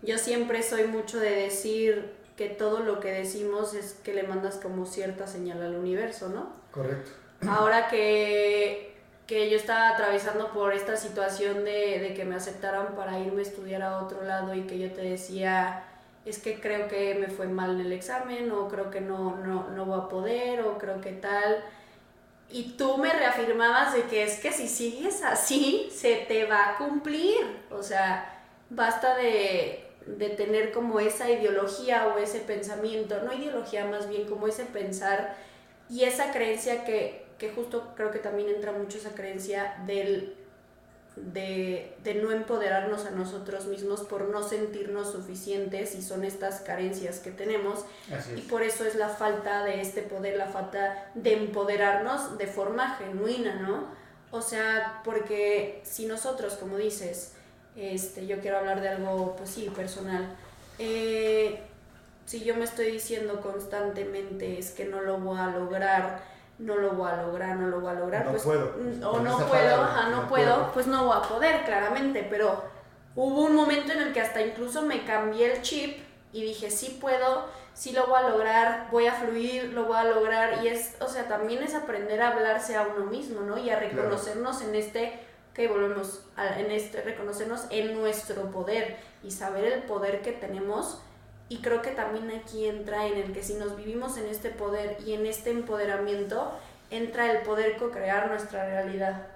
Yo 0.02 0.18
siempre 0.18 0.62
soy 0.62 0.84
mucho 0.84 1.18
de 1.18 1.30
decir 1.30 2.12
que 2.36 2.48
todo 2.48 2.80
lo 2.80 3.00
que 3.00 3.12
decimos 3.12 3.74
es 3.74 3.94
que 4.04 4.12
le 4.12 4.22
mandas 4.22 4.56
como 4.56 4.84
cierta 4.86 5.26
señal 5.26 5.62
al 5.62 5.74
universo, 5.76 6.28
¿no? 6.28 6.52
Correcto. 6.70 7.10
Ahora 7.48 7.88
que, 7.88 8.94
que 9.26 9.50
yo 9.50 9.56
estaba 9.56 9.90
atravesando 9.90 10.52
por 10.52 10.74
esta 10.74 10.96
situación 10.96 11.64
de, 11.64 11.98
de 11.98 12.14
que 12.14 12.24
me 12.24 12.34
aceptaran 12.34 12.94
para 12.94 13.18
irme 13.18 13.40
a 13.40 13.44
estudiar 13.44 13.82
a 13.82 14.02
otro 14.02 14.22
lado 14.22 14.54
y 14.54 14.62
que 14.62 14.78
yo 14.78 14.92
te 14.92 15.00
decía, 15.02 15.84
es 16.26 16.38
que 16.38 16.60
creo 16.60 16.88
que 16.88 17.14
me 17.14 17.28
fue 17.28 17.46
mal 17.46 17.80
en 17.80 17.86
el 17.86 17.92
examen 17.92 18.50
o 18.50 18.68
creo 18.68 18.90
que 18.90 19.00
no, 19.00 19.36
no, 19.36 19.70
no 19.70 19.86
voy 19.86 20.00
a 20.00 20.08
poder 20.08 20.60
o 20.60 20.76
creo 20.76 21.00
que 21.00 21.12
tal. 21.12 21.64
Y 22.50 22.74
tú 22.76 22.98
me 22.98 23.12
reafirmabas 23.12 23.94
de 23.94 24.02
que 24.02 24.22
es 24.22 24.38
que 24.40 24.52
si 24.52 24.68
sigues 24.68 25.22
así, 25.22 25.88
se 25.90 26.26
te 26.28 26.44
va 26.44 26.70
a 26.70 26.76
cumplir. 26.76 27.64
O 27.70 27.82
sea, 27.82 28.44
basta 28.70 29.16
de, 29.16 29.85
de 30.06 30.30
tener 30.30 30.72
como 30.72 31.00
esa 31.00 31.30
ideología 31.30 32.06
o 32.08 32.18
ese 32.18 32.40
pensamiento, 32.40 33.22
no 33.22 33.32
ideología 33.32 33.84
más 33.86 34.08
bien 34.08 34.28
como 34.28 34.46
ese 34.46 34.64
pensar 34.64 35.36
y 35.90 36.04
esa 36.04 36.32
creencia 36.32 36.84
que, 36.84 37.26
que 37.38 37.50
justo 37.50 37.92
creo 37.96 38.10
que 38.10 38.18
también 38.18 38.48
entra 38.48 38.72
mucho 38.72 38.98
esa 38.98 39.14
creencia 39.14 39.82
del 39.86 40.34
de, 41.16 41.96
de, 42.04 42.14
no 42.16 42.30
empoderarnos 42.30 43.06
a 43.06 43.10
nosotros 43.10 43.64
mismos 43.66 44.02
por 44.02 44.28
no 44.28 44.46
sentirnos 44.46 45.12
suficientes 45.12 45.94
y 45.94 46.02
son 46.02 46.24
estas 46.24 46.60
carencias 46.60 47.20
que 47.20 47.30
tenemos 47.30 47.86
y 48.36 48.42
por 48.42 48.62
eso 48.62 48.84
es 48.84 48.96
la 48.96 49.08
falta 49.08 49.64
de 49.64 49.80
este 49.80 50.02
poder, 50.02 50.36
la 50.36 50.48
falta 50.48 51.10
de 51.14 51.32
empoderarnos 51.32 52.36
de 52.36 52.46
forma 52.46 52.96
genuina, 52.96 53.54
¿no? 53.54 53.86
O 54.30 54.42
sea, 54.42 55.00
porque 55.04 55.80
si 55.84 56.04
nosotros, 56.04 56.54
como 56.54 56.76
dices, 56.76 57.32
este, 57.76 58.26
yo 58.26 58.40
quiero 58.40 58.58
hablar 58.58 58.80
de 58.80 58.88
algo, 58.88 59.36
pues 59.36 59.50
sí, 59.50 59.70
personal, 59.74 60.34
eh, 60.78 61.62
si 62.24 62.44
yo 62.44 62.56
me 62.56 62.64
estoy 62.64 62.90
diciendo 62.90 63.40
constantemente 63.40 64.58
es 64.58 64.72
que 64.72 64.84
no 64.84 65.00
lo 65.00 65.18
voy 65.18 65.38
a 65.38 65.46
lograr, 65.48 66.20
no 66.58 66.76
lo 66.76 66.92
voy 66.92 67.10
a 67.10 67.22
lograr, 67.22 67.56
no 67.56 67.68
lo 67.68 67.80
voy 67.80 67.90
a 67.90 67.94
lograr, 67.94 68.24
no 68.24 68.32
pues, 68.32 68.42
puedo. 68.42 68.74
Mm, 68.78 69.04
o 69.04 69.20
no 69.20 69.46
puedo, 69.46 69.76
no, 69.76 70.10
no, 70.10 70.28
puedo, 70.28 70.72
pues 70.72 70.86
no 70.86 71.06
voy 71.06 71.16
a 71.16 71.22
poder, 71.22 71.64
claramente, 71.64 72.26
pero 72.28 72.64
hubo 73.14 73.44
un 73.44 73.54
momento 73.54 73.92
en 73.92 74.02
el 74.02 74.12
que 74.12 74.20
hasta 74.20 74.40
incluso 74.40 74.82
me 74.82 75.04
cambié 75.04 75.52
el 75.52 75.62
chip 75.62 75.98
y 76.32 76.42
dije, 76.42 76.70
sí 76.70 76.98
puedo, 77.00 77.46
sí 77.74 77.92
lo 77.92 78.06
voy 78.06 78.18
a 78.18 78.28
lograr, 78.28 78.88
voy 78.90 79.06
a 79.06 79.12
fluir, 79.12 79.72
lo 79.72 79.84
voy 79.84 79.96
a 79.96 80.04
lograr, 80.04 80.64
y 80.64 80.68
es, 80.68 80.96
o 81.00 81.08
sea, 81.08 81.28
también 81.28 81.62
es 81.62 81.74
aprender 81.74 82.20
a 82.22 82.30
hablarse 82.30 82.74
a 82.74 82.82
uno 82.82 83.06
mismo, 83.06 83.42
¿no? 83.42 83.56
Y 83.56 83.70
a 83.70 83.78
reconocernos 83.78 84.62
en 84.62 84.74
este, 84.74 85.20
que 85.56 85.68
volvemos, 85.68 86.22
a, 86.36 86.60
en 86.60 86.70
este, 86.70 87.00
reconocernos 87.00 87.62
en 87.70 87.94
nuestro 87.94 88.50
poder 88.50 88.98
y 89.22 89.30
saber 89.30 89.64
el 89.64 89.82
poder 89.84 90.20
que 90.20 90.32
tenemos 90.32 91.00
y 91.48 91.62
creo 91.62 91.80
que 91.80 91.92
también 91.92 92.30
aquí 92.30 92.66
entra 92.66 93.06
en 93.06 93.16
el 93.16 93.32
que 93.32 93.42
si 93.42 93.54
nos 93.54 93.74
vivimos 93.74 94.18
en 94.18 94.26
este 94.26 94.50
poder 94.50 94.98
y 95.06 95.14
en 95.14 95.24
este 95.24 95.50
empoderamiento, 95.50 96.52
entra 96.90 97.32
el 97.32 97.42
poder 97.42 97.78
co-crear 97.78 98.28
nuestra 98.28 98.66
realidad. 98.66 99.28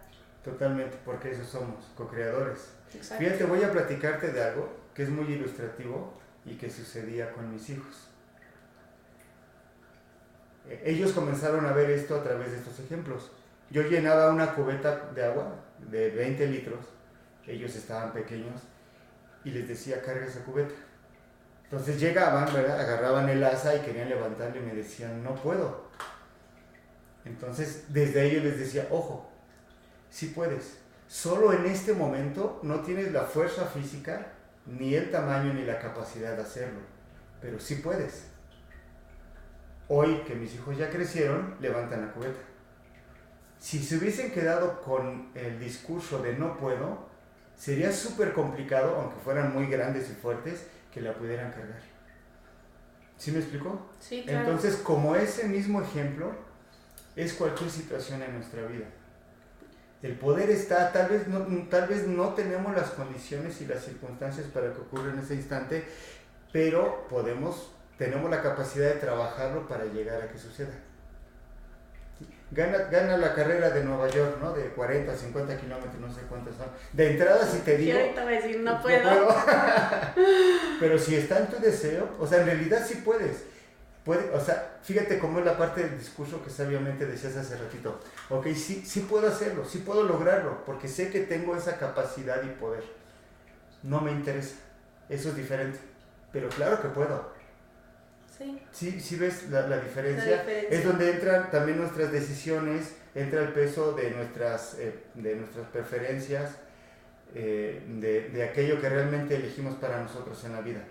Totalmente, 0.44 0.98
porque 1.06 1.30
eso 1.30 1.44
somos, 1.44 1.86
co-creadores. 1.96 2.72
Fíjate, 2.90 3.44
voy 3.44 3.62
a 3.62 3.72
platicarte 3.72 4.30
de 4.30 4.42
algo 4.42 4.68
que 4.92 5.04
es 5.04 5.08
muy 5.08 5.24
ilustrativo 5.32 6.12
y 6.44 6.56
que 6.56 6.68
sucedía 6.68 7.32
con 7.32 7.50
mis 7.50 7.70
hijos. 7.70 8.08
E, 10.68 10.82
ellos 10.84 11.12
comenzaron 11.12 11.64
a 11.64 11.72
ver 11.72 11.90
esto 11.90 12.14
a 12.16 12.22
través 12.22 12.50
de 12.50 12.58
estos 12.58 12.78
ejemplos. 12.80 13.30
Yo 13.70 13.82
llenaba 13.82 14.30
una 14.30 14.54
cubeta 14.54 15.10
de 15.14 15.24
agua 15.24 15.54
de 15.88 16.10
20 16.10 16.46
litros, 16.49 16.84
ellos 17.46 17.75
estaban 17.75 18.12
pequeños, 18.12 18.60
y 19.44 19.50
les 19.50 19.68
decía, 19.68 20.02
carga 20.02 20.26
esa 20.26 20.44
cubeta 20.44 20.75
entonces 21.70 22.00
llegaban, 22.00 22.52
¿verdad? 22.52 22.80
Agarraban 22.80 23.28
el 23.28 23.44
asa 23.44 23.76
y 23.76 23.80
querían 23.80 24.08
levantarle 24.08 24.58
y 24.58 24.64
me 24.64 24.75
decían, 24.75 25.22
no 25.22 25.37
puedo. 25.37 25.88
Entonces 27.25 27.84
desde 27.90 28.28
yo 28.28 28.40
les 28.40 28.58
decía, 28.58 28.88
ojo, 28.90 29.30
sí 30.10 30.32
puedes. 30.34 30.78
Solo 31.06 31.52
en 31.52 31.66
este 31.66 31.92
momento 31.92 32.58
no 32.64 32.80
tienes 32.80 33.12
la 33.12 33.22
fuerza 33.22 33.66
física, 33.66 34.32
ni 34.66 34.96
el 34.96 35.12
tamaño, 35.12 35.54
ni 35.54 35.64
la 35.64 35.78
capacidad 35.78 36.34
de 36.34 36.42
hacerlo. 36.42 36.80
Pero 37.40 37.60
sí 37.60 37.76
puedes. 37.76 38.25
Hoy 39.87 40.22
que 40.26 40.34
mis 40.34 40.52
hijos 40.54 40.76
ya 40.76 40.90
crecieron, 40.90 41.54
levantan 41.60 42.00
la 42.00 42.12
cubeta. 42.12 42.40
Si 43.60 43.78
se 43.78 43.98
hubiesen 43.98 44.32
quedado 44.32 44.80
con 44.80 45.30
el 45.34 45.60
discurso 45.60 46.22
de 46.22 46.32
no 46.32 46.56
puedo, 46.56 47.06
sería 47.54 47.92
súper 47.92 48.32
complicado, 48.32 48.96
aunque 48.96 49.20
fueran 49.22 49.52
muy 49.52 49.66
grandes 49.66 50.08
y 50.10 50.14
fuertes, 50.14 50.66
que 50.90 51.02
la 51.02 51.12
pudieran 51.12 51.52
cargar. 51.52 51.82
¿Sí 53.18 53.30
me 53.30 53.38
explicó? 53.38 53.90
Sí, 54.00 54.22
claro. 54.24 54.40
Entonces, 54.40 54.76
como 54.76 55.14
ese 55.14 55.46
mismo 55.46 55.82
ejemplo, 55.82 56.32
es 57.14 57.34
cualquier 57.34 57.70
situación 57.70 58.22
en 58.22 58.32
nuestra 58.32 58.62
vida. 58.62 58.86
El 60.02 60.16
poder 60.16 60.48
está, 60.48 60.90
tal 60.90 61.10
vez 61.10 61.28
no, 61.28 61.68
tal 61.68 61.86
vez 61.86 62.06
no 62.06 62.32
tenemos 62.32 62.74
las 62.74 62.88
condiciones 62.92 63.60
y 63.60 63.66
las 63.66 63.84
circunstancias 63.84 64.46
para 64.46 64.72
que 64.72 64.80
ocurra 64.80 65.12
en 65.12 65.18
ese 65.18 65.34
instante, 65.34 65.84
pero 66.50 67.06
podemos, 67.08 67.72
tenemos 67.98 68.30
la 68.30 68.40
capacidad 68.40 68.88
de 68.88 69.00
trabajarlo 69.00 69.68
para 69.68 69.84
llegar 69.84 70.22
a 70.22 70.28
que 70.28 70.38
suceda 70.38 70.72
gana, 72.50 72.78
gana 72.90 73.16
la 73.16 73.34
carrera 73.34 73.70
de 73.70 73.84
Nueva 73.84 74.08
York, 74.08 74.38
¿no? 74.40 74.52
De 74.52 74.64
40, 74.70 75.14
50 75.14 75.56
kilómetros, 75.56 76.00
no 76.00 76.12
sé 76.12 76.22
cuántos 76.28 76.56
son. 76.56 76.66
De 76.92 77.12
entrada, 77.12 77.46
si 77.46 77.58
te 77.58 77.76
digo... 77.76 77.98
Yo 77.98 78.20
a 78.20 78.24
decir, 78.26 78.60
no 78.60 78.80
puedo. 78.80 79.10
pero 80.80 80.98
si 80.98 81.16
está 81.16 81.38
en 81.38 81.46
tu 81.46 81.60
deseo, 81.60 82.08
o 82.18 82.26
sea, 82.26 82.40
en 82.40 82.46
realidad 82.46 82.84
sí 82.86 83.02
puedes. 83.04 83.44
Puede, 84.04 84.30
o 84.30 84.40
sea, 84.40 84.78
fíjate 84.82 85.18
cómo 85.18 85.40
es 85.40 85.44
la 85.44 85.58
parte 85.58 85.82
del 85.82 85.98
discurso 85.98 86.42
que 86.42 86.50
sabiamente 86.50 87.04
decías 87.04 87.36
hace 87.36 87.56
ratito. 87.56 88.00
Ok, 88.30 88.46
sí, 88.54 88.82
sí 88.84 89.00
puedo 89.00 89.28
hacerlo, 89.28 89.64
sí 89.66 89.78
puedo 89.78 90.04
lograrlo, 90.04 90.64
porque 90.64 90.88
sé 90.88 91.10
que 91.10 91.20
tengo 91.20 91.54
esa 91.54 91.76
capacidad 91.76 92.42
y 92.42 92.48
poder. 92.48 92.82
No 93.82 94.00
me 94.00 94.10
interesa. 94.10 94.56
Eso 95.08 95.30
es 95.30 95.36
diferente. 95.36 95.78
Pero 96.32 96.48
claro 96.48 96.80
que 96.80 96.88
puedo. 96.88 97.29
Sí. 98.73 98.99
Sí, 99.00 99.16
ves 99.16 99.50
la, 99.50 99.78
diferencia? 99.78 100.42
Es 100.49 100.82
donde 100.85 101.11
entran 101.11 101.50
también 101.50 101.78
nuestras 101.78 102.11
decisiones, 102.11 102.97
entra 103.14 103.42
el 103.42 103.52
peso 103.52 103.92
de 103.92 104.11
nuestras, 104.12 104.78
eh, 104.78 104.94
de 105.14 105.37
nuestras 105.37 105.66
preferencias, 105.68 106.52
eh, 107.35 107.82
de, 107.87 108.30
de, 108.30 108.42
aquello 108.42 108.80
que 108.80 108.88
realmente 108.88 109.37
elegimos 109.37 109.75
para 109.75 110.02
nosotros 110.02 110.42
en 110.44 110.54
la 110.54 110.62
vida. 110.62 110.82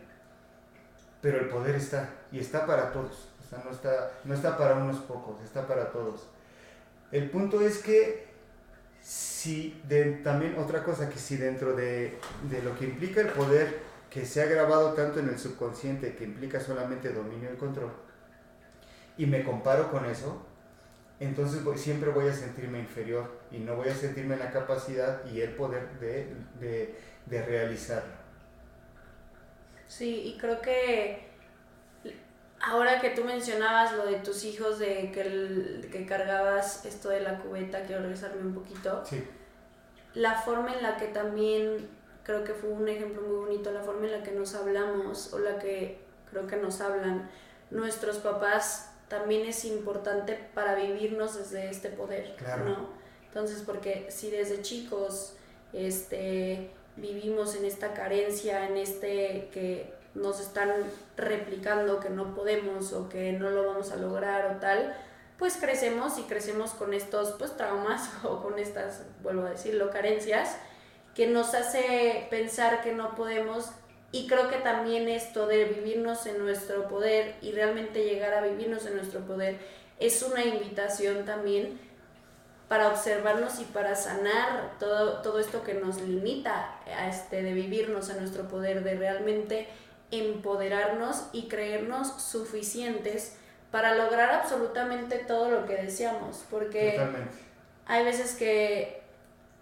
Pero 1.21 1.39
el 1.39 1.49
poder 1.49 1.75
está, 1.75 2.09
y 2.31 2.39
está 2.39 2.67
para 2.67 2.91
todos, 2.91 3.29
o 3.51 3.65
no 3.65 3.71
está, 3.71 4.11
no 4.25 4.35
está 4.35 4.55
para 4.55 4.75
unos 4.75 4.97
pocos, 4.99 5.41
está 5.41 5.65
para 5.67 5.91
todos. 5.91 6.27
El 7.11 7.31
punto 7.31 7.61
es 7.61 7.79
que 7.79 8.27
si 9.01 9.81
también 10.23 10.55
otra 10.59 10.83
cosa 10.83 11.09
que 11.09 11.17
si 11.17 11.37
dentro 11.37 11.75
de, 11.75 12.19
de 12.47 12.61
lo 12.61 12.77
que 12.77 12.85
implica 12.85 13.21
el 13.21 13.29
poder 13.29 13.88
que 14.09 14.25
se 14.25 14.41
ha 14.41 14.45
grabado 14.45 14.93
tanto 14.93 15.19
en 15.19 15.29
el 15.29 15.37
subconsciente 15.37 16.15
que 16.15 16.23
implica 16.23 16.59
solamente 16.59 17.09
dominio 17.13 17.53
y 17.53 17.57
control, 17.57 17.91
y 19.17 19.25
me 19.25 19.43
comparo 19.43 19.91
con 19.91 20.05
eso, 20.05 20.45
entonces 21.19 21.61
siempre 21.75 22.09
voy 22.09 22.27
a 22.27 22.33
sentirme 22.33 22.79
inferior 22.79 23.39
y 23.51 23.59
no 23.59 23.75
voy 23.75 23.89
a 23.89 23.95
sentirme 23.95 24.37
la 24.37 24.51
capacidad 24.51 25.25
y 25.25 25.41
el 25.41 25.53
poder 25.55 25.99
de, 25.99 26.33
de, 26.59 26.95
de 27.25 27.45
realizarlo. 27.45 28.13
Sí, 29.87 30.21
y 30.23 30.37
creo 30.37 30.61
que 30.61 31.27
ahora 32.61 33.01
que 33.01 33.09
tú 33.11 33.23
mencionabas 33.23 33.93
lo 33.93 34.05
de 34.05 34.19
tus 34.19 34.43
hijos, 34.43 34.79
de 34.79 35.11
que, 35.11 35.89
que 35.91 36.05
cargabas 36.05 36.85
esto 36.85 37.09
de 37.09 37.21
la 37.21 37.39
cubeta, 37.39 37.83
quiero 37.83 38.01
regresarme 38.01 38.41
un 38.41 38.53
poquito. 38.53 39.03
Sí. 39.05 39.27
La 40.13 40.35
forma 40.35 40.73
en 40.73 40.83
la 40.83 40.97
que 40.97 41.07
también, 41.07 41.89
creo 42.29 42.43
que 42.43 42.53
fue 42.53 42.69
un 42.69 42.87
ejemplo 42.87 43.23
muy 43.23 43.37
bonito, 43.37 43.71
la 43.71 43.81
forma 43.81 44.05
en 44.05 44.11
la 44.11 44.21
que 44.21 44.31
nos 44.31 44.53
hablamos 44.53 45.33
o 45.33 45.39
la 45.39 45.57
que 45.57 45.97
creo 46.29 46.45
que 46.45 46.57
nos 46.57 46.79
hablan 46.79 47.27
nuestros 47.71 48.17
papás 48.17 48.91
también 49.07 49.47
es 49.47 49.65
importante 49.65 50.37
para 50.53 50.75
vivirnos 50.75 51.35
desde 51.35 51.71
este 51.71 51.89
poder, 51.89 52.35
¿no? 52.63 52.87
Entonces, 53.25 53.63
porque 53.65 54.05
si 54.11 54.29
desde 54.29 54.61
chicos 54.61 55.33
este, 55.73 56.69
vivimos 56.97 57.55
en 57.55 57.65
esta 57.65 57.95
carencia, 57.95 58.67
en 58.67 58.77
este 58.77 59.49
que 59.51 59.91
nos 60.13 60.39
están 60.39 60.69
replicando 61.17 61.99
que 61.99 62.11
no 62.11 62.35
podemos 62.35 62.93
o 62.93 63.09
que 63.09 63.31
no 63.31 63.49
lo 63.49 63.65
vamos 63.65 63.91
a 63.91 63.95
lograr 63.95 64.55
o 64.55 64.59
tal, 64.59 64.95
pues 65.39 65.57
crecemos 65.57 66.19
y 66.19 66.23
crecemos 66.23 66.71
con 66.71 66.93
estos 66.93 67.31
pues 67.39 67.57
traumas 67.57 68.07
o 68.23 68.43
con 68.43 68.59
estas, 68.59 69.01
vuelvo 69.23 69.47
a 69.47 69.49
decirlo, 69.49 69.89
carencias 69.89 70.57
que 71.15 71.27
nos 71.27 71.53
hace 71.53 72.27
pensar 72.29 72.81
que 72.81 72.93
no 72.93 73.15
podemos 73.15 73.71
y 74.11 74.27
creo 74.27 74.49
que 74.49 74.57
también 74.57 75.07
esto 75.07 75.47
de 75.47 75.65
vivirnos 75.65 76.25
en 76.25 76.39
nuestro 76.39 76.87
poder 76.87 77.35
y 77.41 77.51
realmente 77.51 78.03
llegar 78.03 78.33
a 78.33 78.41
vivirnos 78.41 78.85
en 78.85 78.95
nuestro 78.95 79.21
poder 79.21 79.59
es 79.99 80.23
una 80.23 80.43
invitación 80.43 81.25
también 81.25 81.79
para 82.67 82.87
observarnos 82.89 83.59
y 83.59 83.65
para 83.65 83.95
sanar 83.95 84.77
todo, 84.79 85.21
todo 85.21 85.39
esto 85.39 85.63
que 85.63 85.73
nos 85.73 86.01
limita 86.01 86.79
a 86.85 87.09
este, 87.09 87.41
de 87.41 87.53
vivirnos 87.53 88.09
en 88.09 88.19
nuestro 88.19 88.47
poder, 88.47 88.83
de 88.83 88.95
realmente 88.95 89.67
empoderarnos 90.11 91.25
y 91.33 91.47
creernos 91.47 92.21
suficientes 92.21 93.37
para 93.71 93.95
lograr 93.95 94.31
absolutamente 94.31 95.17
todo 95.17 95.49
lo 95.49 95.65
que 95.65 95.75
deseamos. 95.75 96.43
Porque 96.49 96.99
hay 97.85 98.05
veces 98.05 98.35
que, 98.35 98.98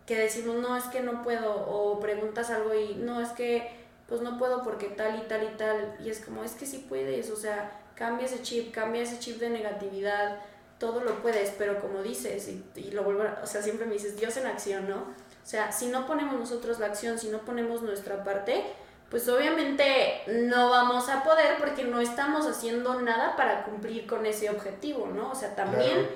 que 0.07 0.17
decimos, 0.17 0.55
no, 0.55 0.75
es 0.75 0.85
que 0.85 1.01
no 1.01 1.21
puedo, 1.21 1.53
o 1.53 1.99
preguntas 1.99 2.49
algo 2.49 2.73
y 2.73 2.95
no, 2.95 3.21
es 3.21 3.29
que 3.29 3.85
pues 4.07 4.21
no 4.21 4.37
puedo 4.37 4.63
porque 4.63 4.87
tal 4.87 5.19
y 5.19 5.27
tal 5.27 5.43
y 5.43 5.57
tal. 5.57 5.97
Y 6.03 6.09
es 6.09 6.21
como, 6.21 6.43
es 6.43 6.53
que 6.53 6.65
sí 6.65 6.85
puedes, 6.87 7.29
o 7.29 7.35
sea, 7.35 7.79
cambia 7.93 8.25
ese 8.25 8.41
chip, 8.41 8.73
cambia 8.73 9.03
ese 9.03 9.19
chip 9.19 9.37
de 9.37 9.49
negatividad, 9.49 10.39
todo 10.79 11.01
lo 11.01 11.21
puedes, 11.21 11.51
pero 11.57 11.81
como 11.81 12.01
dices, 12.01 12.49
y, 12.75 12.91
lo 12.91 13.03
vuelvo, 13.03 13.25
o 13.43 13.45
sea, 13.45 13.61
siempre 13.61 13.85
me 13.85 13.93
dices, 13.93 14.15
Dios 14.17 14.37
en 14.37 14.47
acción, 14.47 14.87
¿no? 14.87 14.97
O 14.97 15.49
sea, 15.49 15.73
si 15.73 15.87
no 15.87 16.07
ponemos 16.07 16.39
nosotros 16.39 16.79
la 16.79 16.87
acción, 16.87 17.19
si 17.19 17.27
no 17.27 17.39
ponemos 17.39 17.81
nuestra 17.81 18.23
parte, 18.23 18.63
pues 19.09 19.27
obviamente 19.27 20.21
no 20.27 20.69
vamos 20.69 21.09
a 21.09 21.23
poder 21.23 21.57
porque 21.57 21.83
no 21.83 21.99
estamos 21.99 22.45
haciendo 22.45 23.01
nada 23.01 23.35
para 23.35 23.63
cumplir 23.63 24.07
con 24.07 24.25
ese 24.25 24.49
objetivo, 24.49 25.07
¿no? 25.07 25.31
O 25.31 25.35
sea, 25.35 25.55
también 25.55 26.07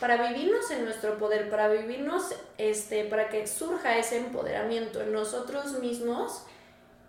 para 0.00 0.28
vivirnos 0.28 0.70
en 0.70 0.84
nuestro 0.84 1.18
poder, 1.18 1.48
para 1.48 1.68
vivirnos, 1.68 2.34
este, 2.58 3.04
para 3.04 3.28
que 3.28 3.46
surja 3.46 3.96
ese 3.96 4.18
empoderamiento 4.18 5.00
en 5.00 5.12
nosotros 5.12 5.78
mismos, 5.80 6.44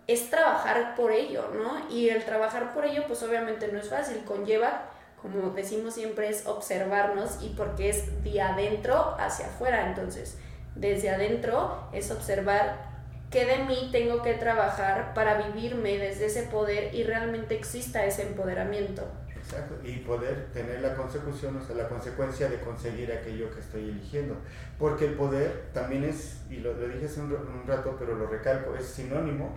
es 0.06 0.30
trabajar 0.30 0.94
por 0.94 1.12
ello, 1.12 1.50
¿no? 1.54 1.90
Y 1.90 2.08
el 2.08 2.24
trabajar 2.24 2.72
por 2.72 2.86
ello, 2.86 3.04
pues 3.06 3.22
obviamente 3.22 3.68
no 3.68 3.78
es 3.78 3.90
fácil, 3.90 4.24
conlleva, 4.24 4.90
como 5.20 5.50
decimos 5.50 5.94
siempre, 5.94 6.30
es 6.30 6.46
observarnos 6.46 7.42
y 7.42 7.50
porque 7.50 7.90
es 7.90 8.24
de 8.24 8.40
adentro 8.40 9.16
hacia 9.18 9.46
afuera, 9.46 9.86
entonces, 9.86 10.38
desde 10.74 11.10
adentro 11.10 11.88
es 11.92 12.10
observar 12.10 12.88
qué 13.30 13.44
de 13.44 13.58
mí 13.64 13.90
tengo 13.92 14.22
que 14.22 14.34
trabajar 14.34 15.12
para 15.12 15.48
vivirme 15.48 15.98
desde 15.98 16.26
ese 16.26 16.44
poder 16.44 16.94
y 16.94 17.02
realmente 17.02 17.54
exista 17.54 18.06
ese 18.06 18.22
empoderamiento. 18.22 19.02
Exacto, 19.38 19.76
y 19.84 19.98
poder 19.98 20.48
tener 20.52 20.80
la 20.80 20.94
consecución, 20.94 21.56
o 21.56 21.64
sea, 21.64 21.76
la 21.76 21.88
consecuencia 21.88 22.48
de 22.48 22.60
conseguir 22.60 23.12
aquello 23.12 23.50
que 23.52 23.60
estoy 23.60 23.88
eligiendo. 23.88 24.36
Porque 24.78 25.06
el 25.06 25.14
poder 25.14 25.70
también 25.72 26.04
es, 26.04 26.42
y 26.50 26.56
lo, 26.56 26.74
dije 26.74 27.06
hace 27.06 27.20
un, 27.20 27.64
rato, 27.66 27.96
pero 27.98 28.14
lo 28.14 28.26
recalco, 28.26 28.74
es 28.74 28.86
sinónimo 28.86 29.56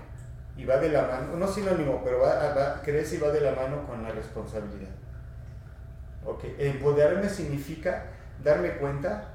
y 0.55 0.65
va 0.65 0.77
de 0.77 0.89
la 0.89 1.07
mano, 1.07 1.35
no 1.35 1.47
sinónimo, 1.47 2.01
pero 2.03 2.19
va, 2.19 2.53
va, 2.53 2.81
crece 2.81 3.15
y 3.15 3.19
va 3.19 3.29
de 3.29 3.41
la 3.41 3.53
mano 3.53 3.85
con 3.87 4.03
la 4.03 4.11
responsabilidad. 4.11 4.91
Okay. 6.23 6.55
Empoderarme 6.59 7.27
significa 7.29 8.05
darme 8.43 8.73
cuenta 8.73 9.33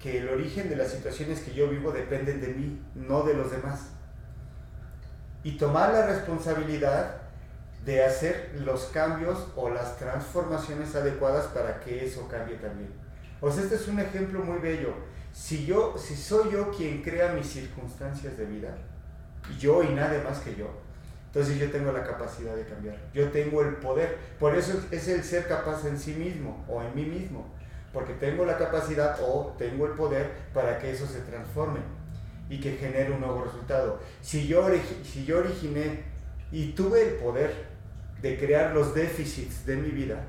que 0.00 0.18
el 0.18 0.28
origen 0.28 0.68
de 0.68 0.76
las 0.76 0.88
situaciones 0.88 1.40
que 1.40 1.52
yo 1.52 1.68
vivo 1.68 1.92
dependen 1.92 2.40
de 2.40 2.48
mí, 2.48 2.80
no 2.94 3.22
de 3.22 3.34
los 3.34 3.50
demás. 3.50 3.88
Y 5.42 5.58
tomar 5.58 5.92
la 5.92 6.06
responsabilidad 6.06 7.19
de 7.84 8.04
hacer 8.04 8.52
los 8.64 8.86
cambios 8.86 9.48
o 9.56 9.70
las 9.70 9.96
transformaciones 9.96 10.94
adecuadas 10.94 11.46
para 11.46 11.80
que 11.80 12.04
eso 12.04 12.28
cambie 12.28 12.56
también. 12.56 12.90
O 13.40 13.50
sea, 13.50 13.62
este 13.62 13.76
es 13.76 13.88
un 13.88 13.98
ejemplo 13.98 14.40
muy 14.40 14.58
bello. 14.58 14.94
Si 15.32 15.64
yo, 15.64 15.96
si 15.96 16.14
soy 16.14 16.52
yo 16.52 16.70
quien 16.70 17.02
crea 17.02 17.32
mis 17.32 17.46
circunstancias 17.46 18.36
de 18.36 18.44
vida, 18.44 18.76
yo 19.58 19.82
y 19.82 19.88
nadie 19.88 20.22
más 20.22 20.40
que 20.40 20.54
yo. 20.54 20.68
Entonces 21.26 21.58
yo 21.58 21.70
tengo 21.70 21.92
la 21.92 22.04
capacidad 22.04 22.54
de 22.54 22.64
cambiar. 22.64 22.96
Yo 23.14 23.30
tengo 23.30 23.62
el 23.62 23.76
poder. 23.76 24.18
Por 24.38 24.56
eso 24.56 24.72
es 24.90 25.08
el 25.08 25.22
ser 25.22 25.46
capaz 25.46 25.86
en 25.86 25.98
sí 25.98 26.12
mismo 26.12 26.64
o 26.68 26.82
en 26.82 26.94
mí 26.94 27.04
mismo. 27.04 27.46
Porque 27.92 28.14
tengo 28.14 28.44
la 28.44 28.58
capacidad 28.58 29.18
o 29.22 29.54
tengo 29.56 29.86
el 29.86 29.92
poder 29.92 30.30
para 30.52 30.78
que 30.78 30.90
eso 30.90 31.06
se 31.06 31.20
transforme 31.20 31.80
y 32.48 32.60
que 32.60 32.72
genere 32.72 33.12
un 33.12 33.20
nuevo 33.20 33.44
resultado. 33.44 34.00
Si 34.20 34.48
yo, 34.48 34.68
si 35.04 35.24
yo 35.24 35.38
originé 35.38 36.02
y 36.50 36.72
tuve 36.72 37.02
el 37.02 37.14
poder 37.14 37.69
de 38.20 38.38
crear 38.38 38.74
los 38.74 38.94
déficits 38.94 39.64
de 39.66 39.76
mi 39.76 39.90
vida, 39.90 40.22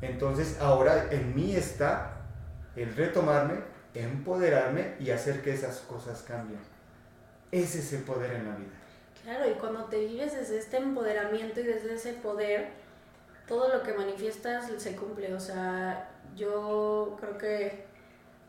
entonces 0.00 0.58
ahora 0.60 1.08
en 1.10 1.34
mí 1.34 1.54
está 1.54 2.22
el 2.74 2.94
retomarme, 2.96 3.60
empoderarme 3.94 4.94
y 4.98 5.10
hacer 5.10 5.42
que 5.42 5.52
esas 5.52 5.78
cosas 5.80 6.22
cambien. 6.22 6.60
Ese 7.50 7.78
es 7.80 7.92
el 7.92 8.02
poder 8.02 8.32
en 8.32 8.48
la 8.48 8.56
vida. 8.56 8.70
Claro, 9.22 9.48
y 9.48 9.54
cuando 9.54 9.84
te 9.84 10.00
vives 10.00 10.34
desde 10.34 10.58
este 10.58 10.78
empoderamiento 10.78 11.60
y 11.60 11.64
desde 11.64 11.94
ese 11.94 12.14
poder, 12.14 12.70
todo 13.46 13.68
lo 13.68 13.82
que 13.82 13.92
manifiestas 13.92 14.70
se 14.78 14.96
cumple. 14.96 15.32
O 15.34 15.40
sea, 15.40 16.10
yo 16.34 17.16
creo 17.20 17.38
que 17.38 17.84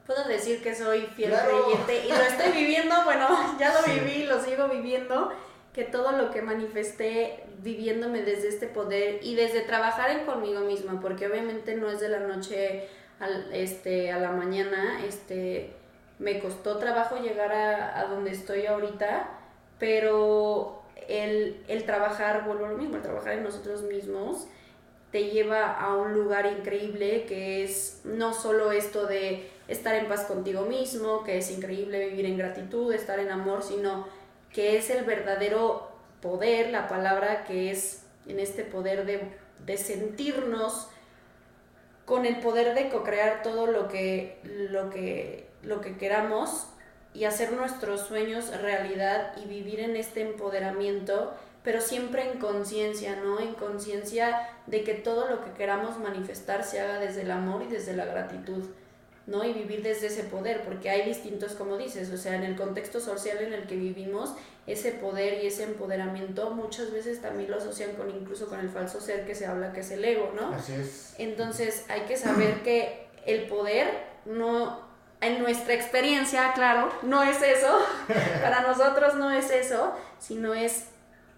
puedo 0.07 0.27
decir 0.27 0.63
que 0.63 0.73
soy 0.73 1.01
fiel 1.15 1.33
creyente 1.33 2.05
y 2.07 2.09
lo 2.09 2.21
estoy 2.21 2.51
viviendo, 2.51 3.03
bueno, 3.03 3.27
ya 3.59 3.73
lo 3.73 3.93
viví, 3.93 4.25
lo 4.25 4.41
sigo 4.41 4.67
viviendo, 4.67 5.31
que 5.73 5.83
todo 5.83 6.13
lo 6.13 6.31
que 6.31 6.41
manifesté 6.41 7.42
viviéndome 7.61 8.21
desde 8.23 8.49
este 8.49 8.67
poder 8.67 9.19
y 9.21 9.35
desde 9.35 9.61
trabajar 9.61 10.11
en 10.11 10.25
conmigo 10.25 10.61
misma, 10.61 10.99
porque 11.01 11.27
obviamente 11.27 11.75
no 11.75 11.89
es 11.89 11.99
de 11.99 12.09
la 12.09 12.19
noche 12.19 12.87
este, 13.51 14.11
a 14.11 14.19
la 14.19 14.31
mañana, 14.31 15.05
este 15.05 15.73
me 16.19 16.39
costó 16.39 16.77
trabajo 16.77 17.17
llegar 17.17 17.51
a, 17.51 18.05
donde 18.05 18.31
estoy 18.31 18.65
ahorita, 18.65 19.29
pero 19.79 20.83
el, 21.07 21.63
el, 21.67 21.85
trabajar, 21.85 22.45
vuelvo 22.45 22.65
a 22.65 22.69
lo 22.69 22.77
mismo, 22.77 22.95
el 22.95 23.01
trabajar 23.01 23.33
en 23.33 23.43
nosotros 23.43 23.81
mismos 23.83 24.47
te 25.11 25.29
lleva 25.29 25.71
a 25.73 25.95
un 25.95 26.13
lugar 26.13 26.47
increíble 26.47 27.25
que 27.25 27.63
es 27.63 28.01
no 28.03 28.33
solo 28.33 28.71
esto 28.71 29.05
de 29.05 29.47
estar 29.67 29.93
en 29.95 30.07
paz 30.07 30.25
contigo 30.25 30.61
mismo, 30.63 31.23
que 31.23 31.37
es 31.37 31.51
increíble 31.51 32.07
vivir 32.07 32.25
en 32.25 32.37
gratitud, 32.37 32.91
estar 32.91 33.19
en 33.19 33.29
amor, 33.29 33.61
sino 33.61 34.07
que 34.51 34.77
es 34.77 34.89
el 34.89 35.03
verdadero 35.03 35.92
poder, 36.23 36.71
la 36.71 36.87
palabra 36.87 37.43
que 37.43 37.69
es 37.69 38.01
en 38.25 38.39
este 38.39 38.63
poder 38.63 39.05
de, 39.05 39.29
de 39.63 39.77
sentirnos 39.77 40.87
con 42.05 42.25
el 42.25 42.39
poder 42.39 42.73
de 42.73 42.89
co-crear 42.89 43.43
todo 43.43 43.67
lo 43.67 43.87
que, 43.87 44.39
lo 44.43 44.89
que 44.89 45.43
lo 45.63 45.81
que 45.81 45.97
queramos 45.97 46.67
y 47.13 47.25
hacer 47.25 47.53
nuestros 47.53 48.01
sueños 48.01 48.49
realidad 48.59 49.33
y 49.37 49.47
vivir 49.47 49.79
en 49.79 49.95
este 49.95 50.21
empoderamiento, 50.21 51.33
pero 51.63 51.79
siempre 51.79 52.29
en 52.31 52.39
conciencia, 52.39 53.15
¿no? 53.15 53.39
En 53.39 53.53
conciencia 53.53 54.49
de 54.67 54.83
que 54.83 54.93
todo 54.93 55.29
lo 55.29 55.43
que 55.43 55.51
queramos 55.51 55.99
manifestar 55.99 56.63
se 56.63 56.81
haga 56.81 56.99
desde 56.99 57.21
el 57.21 57.31
amor 57.31 57.63
y 57.63 57.67
desde 57.67 57.95
la 57.95 58.05
gratitud, 58.05 58.65
¿no? 59.25 59.43
Y 59.43 59.53
vivir 59.53 59.83
desde 59.83 60.07
ese 60.07 60.23
poder, 60.23 60.63
porque 60.63 60.89
hay 60.89 61.07
distintos, 61.07 61.53
como 61.53 61.77
dices, 61.77 62.11
o 62.11 62.17
sea, 62.17 62.35
en 62.35 62.43
el 62.43 62.55
contexto 62.55 62.99
social 62.99 63.37
en 63.39 63.53
el 63.53 63.67
que 63.67 63.75
vivimos, 63.75 64.33
ese 64.67 64.91
poder 64.91 65.43
y 65.43 65.47
ese 65.47 65.63
empoderamiento 65.63 66.49
muchas 66.51 66.91
veces 66.91 67.21
también 67.21 67.51
lo 67.51 67.57
asocian 67.57 67.93
con 67.93 68.09
incluso 68.09 68.47
con 68.47 68.59
el 68.59 68.69
falso 68.69 69.01
ser 69.01 69.25
que 69.25 69.35
se 69.35 69.45
habla 69.45 69.73
que 69.73 69.81
es 69.81 69.91
el 69.91 70.03
ego, 70.03 70.31
¿no? 70.35 70.53
Así 70.53 70.73
es. 70.73 71.15
Entonces 71.17 71.85
hay 71.89 72.01
que 72.01 72.17
saber 72.17 72.63
que 72.63 73.07
el 73.25 73.47
poder 73.47 73.87
no 74.25 74.93
en 75.23 75.41
nuestra 75.41 75.73
experiencia, 75.73 76.51
claro, 76.53 76.91
no 77.01 77.23
es 77.23 77.41
eso, 77.41 77.79
para 78.41 78.61
nosotros 78.61 79.15
no 79.15 79.31
es 79.31 79.49
eso, 79.51 79.93
sino 80.19 80.53
es, 80.53 80.85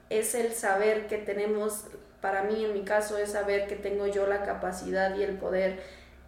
es 0.09 0.33
el 0.33 0.53
saber 0.53 1.07
que 1.07 1.17
tenemos, 1.17 1.85
para 2.19 2.43
mí 2.43 2.65
en 2.65 2.73
mi 2.73 2.83
caso 2.83 3.17
es 3.17 3.31
saber 3.31 3.67
que 3.67 3.75
tengo 3.75 4.07
yo 4.07 4.25
la 4.25 4.43
capacidad 4.43 5.15
y 5.15 5.23
el 5.23 5.37
poder 5.37 5.83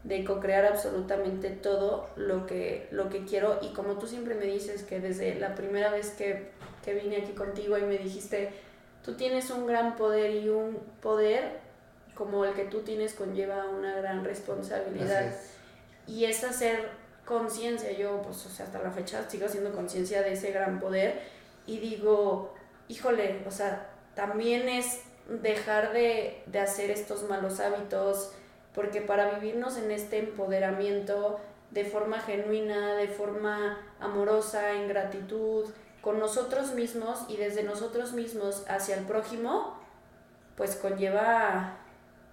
de 0.08 0.24
co-crear 0.24 0.66
absolutamente 0.66 1.50
todo 1.50 2.08
lo 2.16 2.46
que, 2.46 2.88
lo 2.92 3.10
que 3.10 3.26
quiero. 3.26 3.60
Y 3.62 3.74
como 3.74 3.98
tú 3.98 4.08
siempre 4.08 4.36
me 4.36 4.46
dices 4.46 4.84
que 4.84 5.02
desde 5.02 5.36
la 5.36 5.54
primera 5.54 5.92
vez 5.92 6.12
que, 6.12 6.48
que 6.86 6.94
vine 6.94 7.18
aquí 7.18 7.34
contigo 7.34 7.78
y 7.78 7.82
me 7.82 7.98
dijiste, 7.98 8.54
tú 9.04 9.16
tienes 9.16 9.50
un 9.50 9.68
gran 9.68 9.98
poder 9.98 10.32
y 10.32 10.48
un 10.48 10.80
poder 11.02 11.60
como 12.16 12.46
el 12.46 12.54
que 12.54 12.64
tú 12.64 12.84
tienes 12.84 13.14
conlleva 13.14 13.68
una 13.68 13.98
gran 13.98 14.24
responsabilidad. 14.24 15.34
Y 16.08 16.24
es 16.24 16.42
hacer 16.46 16.88
conciencia, 17.26 17.92
yo 17.92 18.22
pues 18.22 18.46
o 18.46 18.50
sea, 18.50 18.66
hasta 18.66 18.82
la 18.82 18.92
fecha 18.92 19.30
sigo 19.30 19.48
haciendo 19.48 19.74
conciencia 19.74 20.22
de 20.22 20.32
ese 20.32 20.52
gran 20.52 20.80
poder 20.80 21.20
y 21.66 21.80
digo, 21.80 22.56
híjole, 22.88 23.44
o 23.46 23.52
sea, 23.52 23.90
también 24.16 24.70
es 24.70 25.02
dejar 25.28 25.92
de, 25.92 26.44
de 26.46 26.60
hacer 26.60 26.92
estos 26.92 27.24
malos 27.24 27.60
hábitos, 27.60 28.32
porque 28.78 29.02
para 29.02 29.40
vivirnos 29.40 29.76
en 29.78 29.90
este 29.90 30.20
empoderamiento 30.20 31.40
de 31.72 31.84
forma 31.84 32.20
genuina, 32.20 32.94
de 32.94 33.08
forma 33.08 33.80
amorosa, 34.00 34.74
en 34.74 34.88
gratitud, 34.88 35.66
con 36.00 36.20
nosotros 36.20 36.76
mismos 36.76 37.26
y 37.28 37.38
desde 37.38 37.64
nosotros 37.64 38.14
mismos 38.14 38.64
hacia 38.70 38.96
el 38.96 39.06
prójimo, 39.06 39.82
pues 40.56 40.76
conlleva 40.76 41.80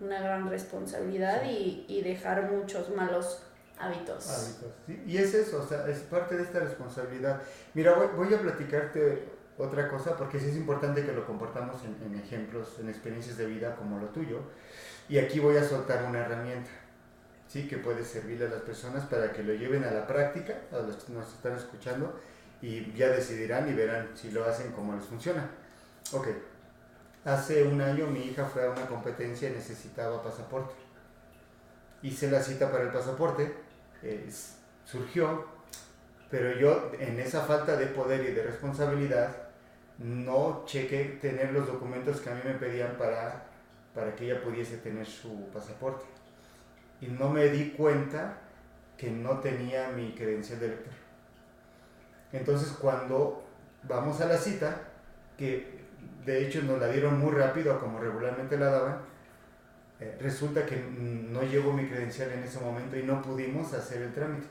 una 0.00 0.20
gran 0.20 0.50
responsabilidad 0.50 1.44
y, 1.46 1.86
y 1.88 2.02
dejar 2.02 2.50
muchos 2.52 2.90
malos 2.90 3.42
hábitos. 3.78 4.28
Hábitos, 4.28 4.74
¿sí? 4.86 5.02
Y 5.06 5.16
es 5.16 5.32
eso, 5.32 5.62
o 5.62 5.66
sea, 5.66 5.88
es 5.88 6.00
parte 6.00 6.36
de 6.36 6.42
esta 6.42 6.60
responsabilidad. 6.60 7.40
Mira, 7.72 7.94
voy, 7.94 8.08
voy 8.14 8.34
a 8.34 8.38
platicarte 8.38 9.30
otra 9.56 9.88
cosa 9.88 10.14
porque 10.14 10.38
sí 10.38 10.50
es 10.50 10.56
importante 10.56 11.06
que 11.06 11.12
lo 11.12 11.26
comportamos 11.26 11.82
en, 11.84 11.96
en, 12.04 12.18
ejemplos, 12.18 12.78
en 12.80 12.90
experiencias 12.90 13.38
de 13.38 13.46
vida 13.46 13.76
como 13.76 13.98
lo 13.98 14.08
tuyo. 14.08 14.40
Y 15.08 15.18
aquí 15.18 15.40
voy 15.40 15.56
a 15.56 15.64
soltar 15.64 16.04
una 16.04 16.20
herramienta, 16.20 16.70
¿sí? 17.48 17.68
Que 17.68 17.78
puede 17.78 18.04
servirle 18.04 18.46
a 18.46 18.50
las 18.50 18.62
personas 18.62 19.04
para 19.04 19.32
que 19.32 19.42
lo 19.42 19.52
lleven 19.52 19.84
a 19.84 19.90
la 19.90 20.06
práctica, 20.06 20.54
a 20.72 20.78
los 20.78 21.04
que 21.04 21.12
nos 21.12 21.32
están 21.32 21.56
escuchando, 21.56 22.18
y 22.62 22.92
ya 22.94 23.08
decidirán 23.08 23.68
y 23.68 23.74
verán 23.74 24.10
si 24.14 24.30
lo 24.30 24.44
hacen 24.44 24.72
como 24.72 24.94
les 24.94 25.04
funciona. 25.04 25.50
Ok, 26.12 26.28
hace 27.24 27.62
un 27.64 27.80
año 27.80 28.06
mi 28.06 28.20
hija 28.20 28.46
fue 28.46 28.64
a 28.66 28.70
una 28.70 28.86
competencia 28.86 29.50
y 29.50 29.52
necesitaba 29.52 30.22
pasaporte. 30.22 30.74
Hice 32.02 32.30
la 32.30 32.42
cita 32.42 32.70
para 32.70 32.84
el 32.84 32.90
pasaporte 32.90 33.64
surgió, 34.84 35.46
pero 36.30 36.52
yo 36.58 36.92
en 36.98 37.18
esa 37.20 37.42
falta 37.42 37.76
de 37.76 37.86
poder 37.86 38.28
y 38.28 38.32
de 38.32 38.42
responsabilidad 38.42 39.30
no 39.98 40.64
chequé 40.66 41.18
tener 41.20 41.52
los 41.52 41.66
documentos 41.66 42.20
que 42.20 42.30
a 42.30 42.34
mí 42.34 42.40
me 42.44 42.54
pedían 42.54 42.96
para, 42.98 43.46
para 43.94 44.14
que 44.14 44.26
ella 44.26 44.42
pudiese 44.42 44.78
tener 44.78 45.06
su 45.06 45.48
pasaporte. 45.50 46.04
Y 47.00 47.06
no 47.06 47.28
me 47.30 47.48
di 47.48 47.70
cuenta 47.70 48.38
que 48.96 49.10
no 49.10 49.38
tenía 49.40 49.88
mi 49.88 50.12
credencial 50.14 50.60
de. 50.60 50.76
Entonces 52.32 52.70
cuando 52.80 53.44
vamos 53.84 54.20
a 54.20 54.26
la 54.26 54.36
cita, 54.36 54.76
que 55.36 55.84
de 56.24 56.46
hecho 56.46 56.62
nos 56.62 56.80
la 56.80 56.88
dieron 56.88 57.18
muy 57.18 57.32
rápido 57.32 57.78
como 57.78 57.98
regularmente 57.98 58.56
la 58.56 58.66
daban, 58.66 58.98
eh, 60.00 60.16
resulta 60.20 60.66
que 60.66 60.76
no 60.76 61.42
llevo 61.42 61.72
mi 61.72 61.86
credencial 61.86 62.32
en 62.32 62.42
ese 62.42 62.60
momento 62.60 62.96
y 62.96 63.04
no 63.04 63.22
pudimos 63.22 63.72
hacer 63.74 64.02
el 64.02 64.12
trámite. 64.12 64.46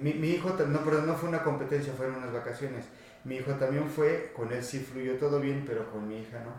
mi, 0.00 0.14
mi, 0.14 0.30
hijo, 0.30 0.50
no, 0.50 0.84
perdón, 0.84 1.06
no 1.06 1.14
fue 1.14 1.28
una 1.28 1.42
competencia, 1.42 1.92
fueron 1.92 2.16
unas 2.16 2.32
vacaciones. 2.32 2.84
Mi 3.24 3.36
hijo 3.36 3.52
también 3.52 3.88
fue, 3.88 4.32
con 4.34 4.52
él 4.52 4.62
sí 4.62 4.78
fluyó 4.78 5.16
todo 5.16 5.40
bien, 5.40 5.64
pero 5.66 5.90
con 5.90 6.06
mi 6.08 6.20
hija 6.20 6.38
no. 6.44 6.52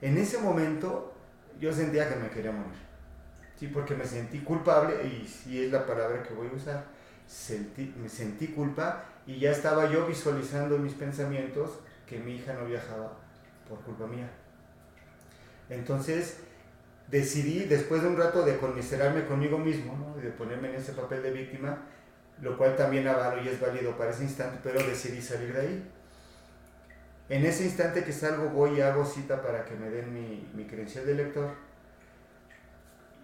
En 0.00 0.16
ese 0.16 0.38
momento 0.38 1.17
yo 1.60 1.72
sentía 1.72 2.08
que 2.08 2.16
me 2.16 2.30
quería 2.30 2.52
morir. 2.52 2.88
Sí, 3.58 3.68
porque 3.68 3.94
me 3.94 4.04
sentí 4.04 4.40
culpable, 4.40 4.94
y 5.04 5.26
si 5.26 5.64
es 5.64 5.72
la 5.72 5.84
palabra 5.86 6.22
que 6.22 6.32
voy 6.32 6.48
a 6.48 6.56
usar, 6.56 6.84
sentí, 7.26 7.92
me 8.00 8.08
sentí 8.08 8.48
culpa 8.48 9.04
y 9.26 9.38
ya 9.38 9.50
estaba 9.50 9.90
yo 9.90 10.06
visualizando 10.06 10.78
mis 10.78 10.94
pensamientos 10.94 11.80
que 12.06 12.18
mi 12.18 12.36
hija 12.36 12.54
no 12.54 12.64
viajaba 12.64 13.18
por 13.68 13.80
culpa 13.80 14.06
mía. 14.06 14.30
Entonces, 15.68 16.38
decidí, 17.08 17.64
después 17.64 18.02
de 18.02 18.08
un 18.08 18.16
rato 18.16 18.44
de 18.44 18.56
conmiserarme 18.58 19.26
conmigo 19.26 19.58
mismo, 19.58 19.96
¿no? 19.96 20.20
de 20.20 20.30
ponerme 20.30 20.70
en 20.70 20.76
ese 20.76 20.92
papel 20.92 21.22
de 21.22 21.32
víctima, 21.32 21.82
lo 22.40 22.56
cual 22.56 22.76
también 22.76 23.06
avalo 23.06 23.42
y 23.42 23.48
es 23.48 23.60
válido 23.60 23.96
para 23.96 24.10
ese 24.10 24.24
instante, 24.24 24.58
pero 24.62 24.78
decidí 24.78 25.20
salir 25.20 25.52
de 25.52 25.60
ahí. 25.60 25.90
En 27.28 27.44
ese 27.44 27.64
instante 27.64 28.04
que 28.04 28.12
salgo 28.12 28.48
voy 28.48 28.78
y 28.78 28.80
hago 28.80 29.04
cita 29.04 29.42
para 29.42 29.64
que 29.64 29.74
me 29.74 29.90
den 29.90 30.12
mi, 30.12 30.50
mi 30.54 30.66
credencial 30.66 31.04
de 31.06 31.14
lector 31.14 31.50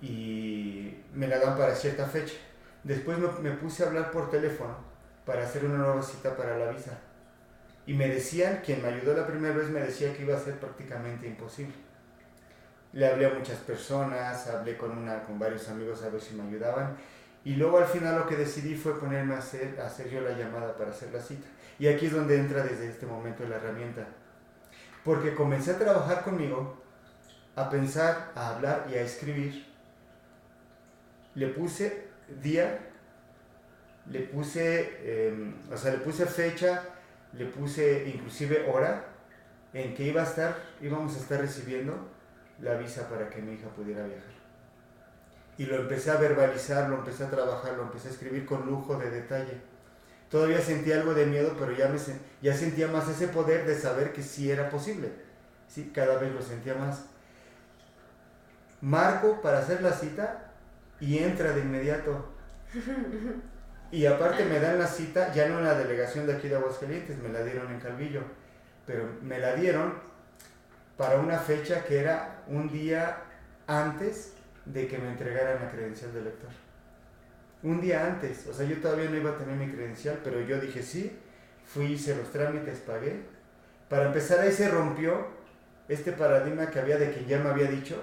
y 0.02 1.02
me 1.14 1.26
la 1.26 1.38
dan 1.38 1.56
para 1.56 1.74
cierta 1.74 2.06
fecha. 2.06 2.34
Después 2.82 3.18
me, 3.40 3.50
puse 3.52 3.82
a 3.82 3.86
hablar 3.86 4.10
por 4.10 4.30
teléfono 4.30 4.76
para 5.24 5.44
hacer 5.44 5.64
una 5.64 5.78
nueva 5.78 6.02
cita 6.02 6.36
para 6.36 6.58
la 6.58 6.70
visa. 6.70 6.98
Y 7.86 7.94
me 7.94 8.08
decían, 8.08 8.60
quien 8.64 8.82
me 8.82 8.88
ayudó 8.88 9.14
la 9.14 9.26
primera 9.26 9.54
vez 9.54 9.70
me 9.70 9.80
decía 9.80 10.14
que 10.14 10.22
iba 10.22 10.36
a 10.36 10.40
ser 10.40 10.58
prácticamente 10.58 11.26
imposible 11.26 11.74
le 12.94 13.08
hablé 13.08 13.26
a 13.26 13.30
muchas 13.30 13.58
personas, 13.58 14.46
hablé 14.46 14.76
con, 14.76 14.96
una, 14.96 15.22
con 15.24 15.38
varios 15.38 15.68
amigos 15.68 16.02
a 16.02 16.10
ver 16.10 16.20
si 16.20 16.34
me 16.34 16.44
ayudaban. 16.44 16.96
Y 17.44 17.56
luego 17.56 17.78
al 17.78 17.86
final 17.86 18.16
lo 18.16 18.26
que 18.26 18.36
decidí 18.36 18.76
fue 18.76 18.98
ponerme 18.98 19.34
a 19.34 19.38
hacer 19.38 20.08
yo 20.10 20.20
la 20.20 20.32
llamada 20.32 20.76
para 20.76 20.90
hacer 20.90 21.12
la 21.12 21.20
cita. 21.20 21.46
Y 21.78 21.88
aquí 21.88 22.06
es 22.06 22.12
donde 22.12 22.38
entra 22.38 22.62
desde 22.62 22.88
este 22.88 23.06
momento 23.06 23.46
la 23.48 23.56
herramienta. 23.56 24.06
Porque 25.04 25.34
comencé 25.34 25.72
a 25.72 25.78
trabajar 25.78 26.22
conmigo, 26.22 26.82
a 27.56 27.68
pensar, 27.68 28.32
a 28.34 28.54
hablar 28.54 28.86
y 28.90 28.94
a 28.94 29.02
escribir. 29.02 29.66
Le 31.34 31.48
puse 31.48 32.08
día, 32.42 32.78
le 34.10 34.20
puse, 34.20 34.98
eh, 35.00 35.54
o 35.72 35.76
sea, 35.76 35.92
le 35.92 35.98
puse 35.98 36.26
fecha, 36.26 36.82
le 37.32 37.46
puse 37.46 38.08
inclusive 38.08 38.66
hora 38.70 39.04
en 39.72 39.94
que 39.94 40.04
iba 40.04 40.22
a 40.22 40.24
estar, 40.24 40.56
íbamos 40.80 41.16
a 41.16 41.18
estar 41.18 41.40
recibiendo 41.40 42.08
la 42.60 42.74
visa 42.74 43.08
para 43.08 43.28
que 43.28 43.42
mi 43.42 43.54
hija 43.54 43.68
pudiera 43.68 44.04
viajar. 44.06 44.34
Y 45.58 45.66
lo 45.66 45.76
empecé 45.76 46.10
a 46.10 46.16
verbalizar, 46.16 46.88
lo 46.88 46.96
empecé 46.96 47.24
a 47.24 47.30
trabajar, 47.30 47.74
lo 47.74 47.82
empecé 47.82 48.08
a 48.08 48.10
escribir 48.12 48.46
con 48.46 48.66
lujo 48.66 48.96
de 48.96 49.10
detalle. 49.10 49.60
Todavía 50.34 50.60
sentía 50.60 50.96
algo 50.96 51.14
de 51.14 51.26
miedo, 51.26 51.54
pero 51.56 51.70
ya, 51.70 51.86
me, 51.86 51.96
ya 52.42 52.52
sentía 52.52 52.88
más 52.88 53.08
ese 53.08 53.28
poder 53.28 53.64
de 53.64 53.78
saber 53.78 54.12
que 54.12 54.20
sí 54.20 54.50
era 54.50 54.68
posible. 54.68 55.12
Sí, 55.68 55.92
cada 55.94 56.18
vez 56.18 56.32
lo 56.32 56.42
sentía 56.42 56.74
más. 56.74 57.04
Marco 58.80 59.40
para 59.40 59.60
hacer 59.60 59.80
la 59.80 59.92
cita 59.92 60.50
y 60.98 61.18
entra 61.18 61.52
de 61.52 61.60
inmediato. 61.60 62.32
Y 63.92 64.06
aparte 64.06 64.44
me 64.44 64.58
dan 64.58 64.80
la 64.80 64.88
cita, 64.88 65.32
ya 65.32 65.46
no 65.46 65.60
en 65.60 65.66
la 65.66 65.78
delegación 65.78 66.26
de 66.26 66.34
aquí 66.34 66.48
de 66.48 66.56
Aguascalientes, 66.56 67.16
me 67.18 67.28
la 67.28 67.44
dieron 67.44 67.72
en 67.72 67.78
Calvillo, 67.78 68.22
pero 68.88 69.08
me 69.22 69.38
la 69.38 69.54
dieron 69.54 69.94
para 70.96 71.20
una 71.20 71.38
fecha 71.38 71.84
que 71.84 72.00
era 72.00 72.42
un 72.48 72.68
día 72.72 73.18
antes 73.68 74.32
de 74.64 74.88
que 74.88 74.98
me 74.98 75.10
entregaran 75.10 75.62
la 75.62 75.70
credencial 75.70 76.12
de 76.12 76.22
lector. 76.22 76.50
Un 77.64 77.80
día 77.80 78.06
antes, 78.06 78.46
o 78.46 78.52
sea, 78.52 78.66
yo 78.66 78.76
todavía 78.76 79.08
no 79.08 79.16
iba 79.16 79.30
a 79.30 79.38
tener 79.38 79.56
mi 79.56 79.72
credencial, 79.72 80.20
pero 80.22 80.38
yo 80.42 80.60
dije 80.60 80.82
sí, 80.82 81.18
fui, 81.64 81.86
hice 81.86 82.14
los 82.14 82.30
trámites, 82.30 82.80
pagué. 82.80 83.22
Para 83.88 84.06
empezar 84.06 84.40
ahí 84.40 84.52
se 84.52 84.68
rompió 84.68 85.26
este 85.88 86.12
paradigma 86.12 86.70
que 86.70 86.78
había 86.78 86.98
de 86.98 87.10
quien 87.10 87.26
ya 87.26 87.38
me 87.38 87.48
había 87.48 87.70
dicho 87.70 87.96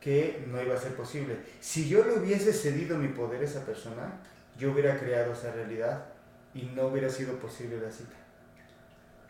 que 0.00 0.44
no 0.48 0.60
iba 0.62 0.74
a 0.74 0.78
ser 0.78 0.94
posible. 0.94 1.38
Si 1.60 1.88
yo 1.88 2.04
le 2.04 2.18
hubiese 2.18 2.52
cedido 2.52 2.98
mi 2.98 3.08
poder 3.08 3.40
a 3.40 3.44
esa 3.44 3.64
persona, 3.64 4.20
yo 4.58 4.72
hubiera 4.72 4.98
creado 4.98 5.32
esa 5.32 5.50
realidad 5.52 6.04
y 6.52 6.64
no 6.76 6.88
hubiera 6.88 7.08
sido 7.08 7.38
posible 7.38 7.80
la 7.80 7.90
cita. 7.90 8.16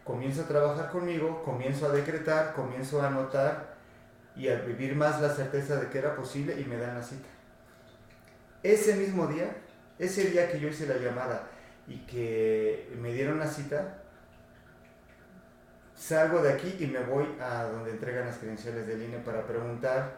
Comienzo 0.02 0.42
a 0.42 0.48
trabajar 0.48 0.90
conmigo, 0.90 1.44
comienzo 1.44 1.86
a 1.86 1.92
decretar, 1.92 2.54
comienzo 2.54 3.00
a 3.00 3.06
anotar 3.06 3.76
y 4.34 4.48
al 4.48 4.62
vivir 4.62 4.96
más 4.96 5.20
la 5.20 5.32
certeza 5.32 5.76
de 5.76 5.88
que 5.90 5.98
era 5.98 6.16
posible 6.16 6.60
y 6.60 6.64
me 6.64 6.76
dan 6.76 6.96
la 6.96 7.02
cita. 7.04 7.28
Ese 8.64 8.96
mismo 8.96 9.26
día, 9.26 9.54
ese 9.98 10.30
día 10.30 10.50
que 10.50 10.58
yo 10.58 10.68
hice 10.68 10.86
la 10.86 10.96
llamada 10.96 11.48
y 11.86 11.98
que 12.06 12.90
me 12.98 13.12
dieron 13.12 13.38
la 13.38 13.46
cita, 13.46 14.02
salgo 15.94 16.40
de 16.40 16.54
aquí 16.54 16.74
y 16.80 16.86
me 16.86 17.00
voy 17.00 17.26
a 17.38 17.64
donde 17.64 17.90
entregan 17.90 18.24
las 18.24 18.38
credenciales 18.38 18.86
del 18.86 19.02
INE 19.02 19.18
para 19.18 19.46
preguntar 19.46 20.16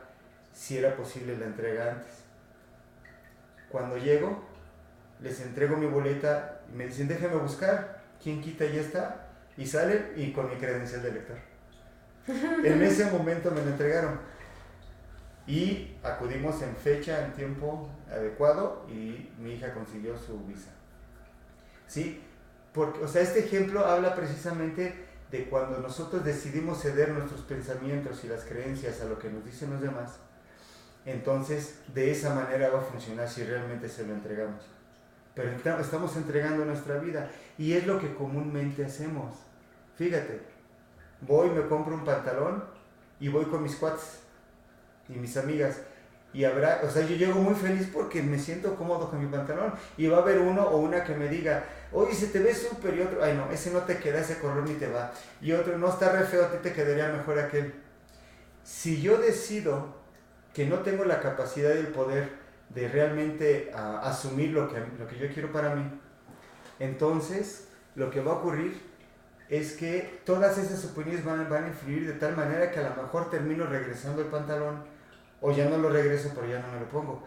si 0.52 0.78
era 0.78 0.96
posible 0.96 1.36
la 1.36 1.46
entrega 1.46 1.90
antes. 1.90 2.22
Cuando 3.68 3.98
llego, 3.98 4.44
les 5.20 5.40
entrego 5.40 5.76
mi 5.76 5.86
boleta 5.86 6.60
y 6.72 6.76
me 6.76 6.86
dicen, 6.86 7.08
déjeme 7.08 7.34
buscar, 7.34 8.00
¿quién 8.22 8.40
quita? 8.40 8.64
Ya 8.64 8.80
está. 8.80 9.26
Y 9.56 9.66
salen 9.66 10.12
y 10.14 10.32
con 10.32 10.48
mi 10.48 10.54
credencial 10.54 11.02
de 11.02 11.12
lector. 11.12 11.36
En 12.64 12.80
ese 12.80 13.10
momento 13.10 13.50
me 13.50 13.62
lo 13.62 13.70
entregaron. 13.70 14.20
Y 15.46 15.96
acudimos 16.02 16.60
en 16.62 16.74
fecha, 16.76 17.24
en 17.24 17.32
tiempo 17.32 17.88
adecuado 18.10 18.84
y 18.88 19.30
mi 19.38 19.54
hija 19.54 19.72
consiguió 19.72 20.18
su 20.18 20.38
visa. 20.44 20.70
¿sí? 21.86 22.20
Porque, 22.72 23.00
o 23.00 23.08
sea, 23.08 23.22
este 23.22 23.40
ejemplo 23.40 23.86
habla 23.86 24.14
precisamente 24.14 25.06
de 25.30 25.44
cuando 25.48 25.78
nosotros 25.78 26.24
decidimos 26.24 26.82
ceder 26.82 27.10
nuestros 27.10 27.40
pensamientos 27.42 28.22
y 28.24 28.28
las 28.28 28.44
creencias 28.44 29.00
a 29.00 29.06
lo 29.06 29.18
que 29.18 29.30
nos 29.30 29.44
dicen 29.44 29.70
los 29.70 29.80
demás, 29.80 30.18
entonces 31.04 31.80
de 31.94 32.10
esa 32.10 32.34
manera 32.34 32.68
va 32.70 32.80
a 32.80 32.84
funcionar 32.84 33.28
si 33.28 33.44
realmente 33.44 33.88
se 33.88 34.06
lo 34.06 34.12
entregamos. 34.12 34.62
Pero 35.34 35.50
estamos 35.80 36.16
entregando 36.16 36.64
nuestra 36.64 36.98
vida 36.98 37.30
y 37.58 37.74
es 37.74 37.86
lo 37.86 37.98
que 37.98 38.14
comúnmente 38.14 38.84
hacemos. 38.84 39.36
Fíjate, 39.96 40.40
voy, 41.20 41.50
me 41.50 41.66
compro 41.66 41.94
un 41.94 42.04
pantalón 42.04 42.64
y 43.20 43.28
voy 43.28 43.44
con 43.46 43.62
mis 43.62 43.76
cuates 43.76 44.20
y 45.08 45.14
mis 45.14 45.36
amigas 45.36 45.80
y 46.36 46.44
habrá, 46.44 46.82
o 46.84 46.90
sea, 46.90 47.00
yo 47.06 47.16
llego 47.16 47.40
muy 47.40 47.54
feliz 47.54 47.88
porque 47.90 48.22
me 48.22 48.38
siento 48.38 48.74
cómodo 48.76 49.08
con 49.08 49.18
mi 49.22 49.26
pantalón 49.26 49.72
y 49.96 50.06
va 50.06 50.18
a 50.18 50.20
haber 50.20 50.38
uno 50.38 50.64
o 50.64 50.76
una 50.76 51.02
que 51.02 51.14
me 51.14 51.28
diga, 51.28 51.64
oye, 51.92 52.14
se 52.14 52.26
te 52.26 52.40
ve 52.40 52.54
súper 52.54 52.94
y 52.94 53.00
otro, 53.00 53.24
ay 53.24 53.34
no, 53.34 53.50
ese 53.50 53.70
no 53.70 53.80
te 53.80 53.96
queda, 53.96 54.20
ese 54.20 54.38
color 54.38 54.68
ni 54.68 54.74
te 54.74 54.86
va. 54.86 55.12
Y 55.40 55.52
otro, 55.52 55.78
no, 55.78 55.88
está 55.88 56.12
re 56.12 56.24
feo, 56.24 56.44
a 56.44 56.50
ti 56.50 56.58
te 56.62 56.74
quedaría 56.74 57.08
mejor 57.08 57.38
aquel. 57.38 57.72
Si 58.64 59.00
yo 59.00 59.16
decido 59.16 59.96
que 60.52 60.66
no 60.66 60.80
tengo 60.80 61.06
la 61.06 61.20
capacidad 61.20 61.74
y 61.74 61.78
el 61.78 61.88
poder 61.88 62.28
de 62.68 62.86
realmente 62.88 63.70
ah, 63.74 64.02
asumir 64.04 64.50
lo 64.50 64.68
que, 64.68 64.78
lo 64.98 65.06
que 65.06 65.16
yo 65.16 65.32
quiero 65.32 65.50
para 65.52 65.74
mí, 65.74 65.88
entonces 66.80 67.68
lo 67.94 68.10
que 68.10 68.20
va 68.20 68.32
a 68.32 68.34
ocurrir 68.36 68.78
es 69.48 69.72
que 69.72 70.20
todas 70.26 70.58
esas 70.58 70.84
opiniones 70.84 71.24
van, 71.24 71.48
van 71.48 71.64
a 71.64 71.68
influir 71.68 72.06
de 72.06 72.18
tal 72.18 72.36
manera 72.36 72.70
que 72.70 72.80
a 72.80 72.90
lo 72.90 73.02
mejor 73.02 73.30
termino 73.30 73.64
regresando 73.64 74.20
el 74.20 74.28
pantalón 74.28 74.95
o 75.46 75.52
ya 75.52 75.68
no 75.68 75.78
lo 75.78 75.90
regreso, 75.90 76.32
pero 76.34 76.48
ya 76.48 76.58
no 76.58 76.66
me 76.72 76.80
lo 76.80 76.88
pongo, 76.88 77.22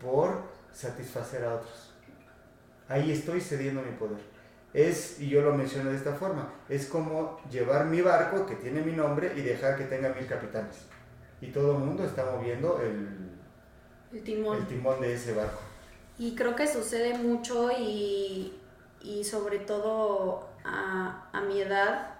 por 0.00 0.42
satisfacer 0.72 1.44
a 1.44 1.54
otros. 1.56 1.92
Ahí 2.88 3.10
estoy 3.10 3.40
cediendo 3.40 3.82
mi 3.82 3.90
poder. 3.96 4.20
Es, 4.72 5.18
y 5.18 5.28
yo 5.28 5.42
lo 5.42 5.52
menciono 5.52 5.90
de 5.90 5.96
esta 5.96 6.12
forma, 6.14 6.52
es 6.68 6.86
como 6.86 7.40
llevar 7.50 7.86
mi 7.86 8.00
barco 8.00 8.46
que 8.46 8.54
tiene 8.54 8.80
mi 8.80 8.92
nombre 8.92 9.32
y 9.36 9.40
dejar 9.40 9.76
que 9.76 9.86
tenga 9.86 10.10
mil 10.10 10.24
capitanes. 10.24 10.86
Y 11.40 11.48
todo 11.48 11.72
el 11.72 11.78
mundo 11.78 12.04
está 12.04 12.24
moviendo 12.30 12.80
el, 12.80 14.22
timón. 14.22 14.58
el 14.58 14.66
timón 14.68 15.00
de 15.00 15.12
ese 15.12 15.32
barco. 15.34 15.58
Y 16.16 16.36
creo 16.36 16.54
que 16.54 16.68
sucede 16.68 17.18
mucho 17.18 17.72
y, 17.76 18.52
y 19.02 19.24
sobre 19.24 19.58
todo 19.58 20.48
a, 20.64 21.28
a 21.32 21.40
mi 21.40 21.60
edad, 21.60 22.13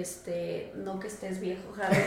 este, 0.00 0.72
no 0.74 1.00
que 1.00 1.08
estés 1.08 1.40
viejo, 1.40 1.72
Javier. 1.76 2.06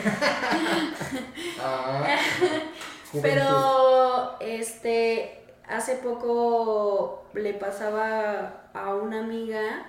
Ah, 1.62 2.18
Pero, 3.22 4.38
este, 4.40 5.44
hace 5.68 5.96
poco 5.96 7.26
le 7.34 7.54
pasaba 7.54 8.70
a 8.74 8.96
una 8.96 9.20
amiga 9.20 9.86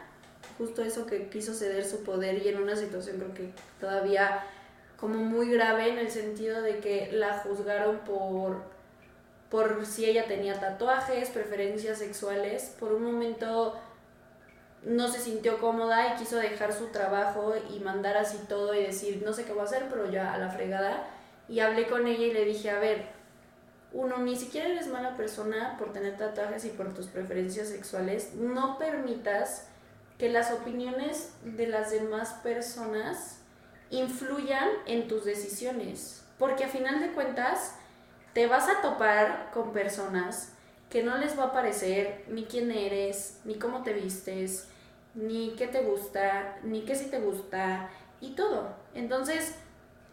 justo 0.56 0.82
eso 0.82 1.06
que 1.06 1.28
quiso 1.28 1.54
ceder 1.54 1.84
su 1.84 2.02
poder 2.02 2.44
y 2.44 2.48
en 2.48 2.60
una 2.60 2.76
situación 2.76 3.18
creo 3.18 3.34
que 3.34 3.50
todavía 3.80 4.44
como 4.98 5.14
muy 5.14 5.50
grave 5.50 5.88
en 5.88 5.98
el 5.98 6.10
sentido 6.10 6.62
de 6.62 6.78
que 6.78 7.10
la 7.12 7.38
juzgaron 7.38 7.98
por 7.98 8.78
por 9.50 9.86
si 9.86 10.04
ella 10.04 10.26
tenía 10.26 10.60
tatuajes, 10.60 11.30
preferencias 11.30 11.98
sexuales. 11.98 12.74
Por 12.78 12.92
un 12.92 13.02
momento 13.04 13.78
no 14.84 15.08
se 15.08 15.20
sintió 15.20 15.58
cómoda 15.58 16.14
y 16.14 16.18
quiso 16.18 16.36
dejar 16.36 16.72
su 16.72 16.86
trabajo 16.88 17.54
y 17.70 17.80
mandar 17.80 18.16
así 18.16 18.38
todo 18.48 18.74
y 18.74 18.82
decir, 18.82 19.22
no 19.24 19.32
sé 19.32 19.44
qué 19.44 19.52
voy 19.52 19.62
a 19.62 19.64
hacer, 19.64 19.86
pero 19.90 20.10
ya 20.10 20.32
a 20.32 20.38
la 20.38 20.50
fregada. 20.50 21.08
Y 21.48 21.60
hablé 21.60 21.86
con 21.86 22.06
ella 22.06 22.24
y 22.26 22.32
le 22.32 22.44
dije, 22.44 22.70
a 22.70 22.78
ver, 22.78 23.06
uno, 23.92 24.18
ni 24.18 24.36
siquiera 24.36 24.68
eres 24.68 24.86
mala 24.88 25.16
persona 25.16 25.76
por 25.78 25.92
tener 25.92 26.16
tatuajes 26.16 26.64
y 26.64 26.70
por 26.70 26.94
tus 26.94 27.06
preferencias 27.06 27.68
sexuales. 27.68 28.34
No 28.34 28.78
permitas 28.78 29.66
que 30.18 30.28
las 30.28 30.52
opiniones 30.52 31.32
de 31.42 31.66
las 31.66 31.90
demás 31.90 32.34
personas 32.42 33.38
influyan 33.90 34.68
en 34.86 35.08
tus 35.08 35.24
decisiones. 35.24 36.22
Porque 36.38 36.64
a 36.64 36.68
final 36.68 37.00
de 37.00 37.12
cuentas, 37.12 37.74
te 38.34 38.46
vas 38.46 38.68
a 38.68 38.82
topar 38.82 39.50
con 39.52 39.72
personas 39.72 40.52
que 40.90 41.02
no 41.02 41.18
les 41.18 41.38
va 41.38 41.44
a 41.44 41.52
parecer 41.52 42.24
ni 42.28 42.44
quién 42.44 42.70
eres, 42.70 43.40
ni 43.44 43.56
cómo 43.56 43.82
te 43.82 43.92
vistes, 43.92 44.68
ni 45.14 45.54
qué 45.56 45.66
te 45.66 45.82
gusta, 45.82 46.58
ni 46.62 46.82
qué 46.82 46.94
sí 46.94 47.06
te 47.06 47.20
gusta, 47.20 47.90
y 48.20 48.30
todo. 48.30 48.74
Entonces, 48.94 49.54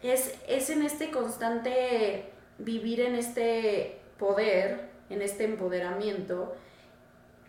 es, 0.02 0.34
es 0.46 0.70
en 0.70 0.82
este 0.82 1.10
constante 1.10 2.30
vivir 2.58 3.00
en 3.00 3.14
este 3.14 4.00
poder, 4.18 4.88
en 5.10 5.22
este 5.22 5.44
empoderamiento, 5.44 6.54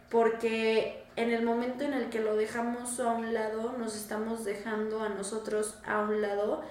porque 0.10 1.04
en 1.16 1.32
el 1.32 1.44
momento 1.44 1.84
en 1.84 1.94
el 1.94 2.10
que 2.10 2.20
lo 2.20 2.36
dejamos 2.36 3.00
a 3.00 3.12
un 3.12 3.34
lado, 3.34 3.74
nos 3.78 3.96
estamos 3.96 4.46
dejando 4.46 5.02
a 5.02 5.10
nosotros 5.10 5.78
a 5.86 6.00
un 6.02 6.22
lado 6.22 6.64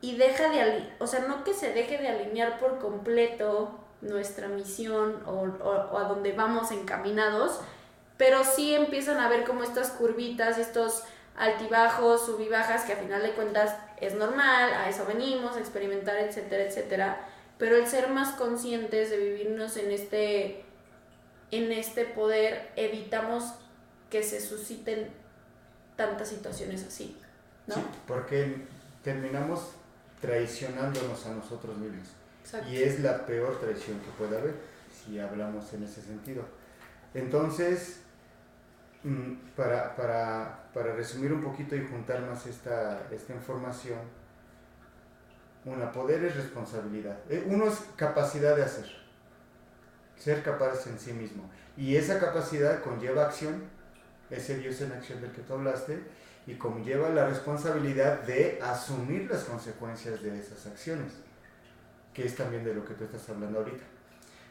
y 0.00 0.16
deja 0.16 0.50
de, 0.50 0.92
o 0.98 1.06
sea, 1.06 1.20
no 1.26 1.42
que 1.42 1.54
se 1.54 1.72
deje 1.72 1.98
de 1.98 2.08
alinear 2.08 2.58
por 2.58 2.78
completo 2.78 3.80
nuestra 4.00 4.48
misión 4.48 5.22
o, 5.26 5.96
a 5.96 6.04
donde 6.04 6.32
vamos 6.32 6.70
encaminados, 6.70 7.60
pero 8.16 8.44
sí 8.44 8.74
empiezan 8.74 9.18
a 9.18 9.28
ver 9.28 9.44
como 9.44 9.62
estas 9.62 9.90
curvitas, 9.90 10.58
estos 10.58 11.04
altibajos, 11.36 12.24
subibajas, 12.24 12.84
que 12.84 12.94
a 12.94 12.96
final 12.96 13.22
de 13.22 13.32
cuentas 13.32 13.76
es 14.00 14.14
normal, 14.14 14.72
a 14.72 14.88
eso 14.88 15.04
venimos, 15.06 15.56
a 15.56 15.60
experimentar, 15.60 16.16
etcétera, 16.16 16.64
etcétera. 16.64 17.20
Pero 17.58 17.76
el 17.76 17.86
ser 17.86 18.08
más 18.08 18.34
conscientes 18.36 19.10
de 19.10 19.18
vivirnos 19.18 19.76
en 19.76 19.90
este, 19.90 20.64
en 21.50 21.72
este 21.72 22.04
poder, 22.04 22.70
evitamos 22.76 23.44
que 24.10 24.22
se 24.22 24.40
susciten 24.40 25.10
tantas 25.96 26.28
situaciones 26.28 26.84
así, 26.86 27.16
¿no? 27.66 27.74
Sí, 27.74 27.80
porque 28.06 28.56
terminamos 29.02 29.72
traicionándonos 30.20 31.26
a 31.26 31.30
nosotros 31.32 31.76
mismos. 31.76 32.08
Y 32.68 32.82
es 32.82 33.00
la 33.00 33.26
peor 33.26 33.58
traición 33.60 33.98
que 34.00 34.10
puede 34.16 34.38
haber, 34.38 34.54
si 34.90 35.18
hablamos 35.18 35.72
en 35.72 35.82
ese 35.82 36.00
sentido. 36.00 36.44
Entonces, 37.12 38.00
mm, 39.02 39.32
para, 39.56 39.96
para, 39.96 40.68
para 40.72 40.94
resumir 40.94 41.32
un 41.32 41.42
poquito 41.42 41.74
y 41.74 41.86
juntar 41.86 42.20
más 42.22 42.46
esta, 42.46 43.08
esta 43.10 43.32
información, 43.32 43.98
una, 45.64 45.90
poder 45.90 46.24
es 46.24 46.36
responsabilidad. 46.36 47.18
Eh, 47.28 47.44
uno 47.48 47.66
es 47.66 47.80
capacidad 47.96 48.54
de 48.54 48.62
hacer, 48.62 48.86
ser 50.16 50.42
capaz 50.42 50.86
en 50.86 50.98
sí 50.98 51.12
mismo. 51.12 51.50
Y 51.76 51.96
esa 51.96 52.20
capacidad 52.20 52.80
conlleva 52.82 53.26
acción, 53.26 53.64
ese 54.30 54.58
Dios 54.58 54.80
en 54.80 54.92
acción 54.92 55.20
del 55.20 55.32
que 55.32 55.42
tú 55.42 55.54
hablaste, 55.54 56.00
y 56.46 56.54
conlleva 56.54 57.08
la 57.08 57.26
responsabilidad 57.26 58.20
de 58.22 58.60
asumir 58.62 59.28
las 59.28 59.42
consecuencias 59.42 60.22
de 60.22 60.38
esas 60.38 60.64
acciones 60.66 61.25
que 62.16 62.24
es 62.24 62.34
también 62.34 62.64
de 62.64 62.72
lo 62.72 62.82
que 62.82 62.94
tú 62.94 63.04
estás 63.04 63.28
hablando 63.28 63.58
ahorita. 63.58 63.84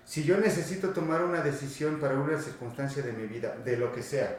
Si 0.05 0.23
yo 0.23 0.37
necesito 0.37 0.89
tomar 0.89 1.23
una 1.23 1.41
decisión 1.41 1.99
para 1.99 2.13
una 2.13 2.39
circunstancia 2.39 3.01
de 3.01 3.11
mi 3.11 3.25
vida, 3.25 3.55
de 3.65 3.75
lo 3.75 3.91
que 3.91 4.03
sea, 4.03 4.37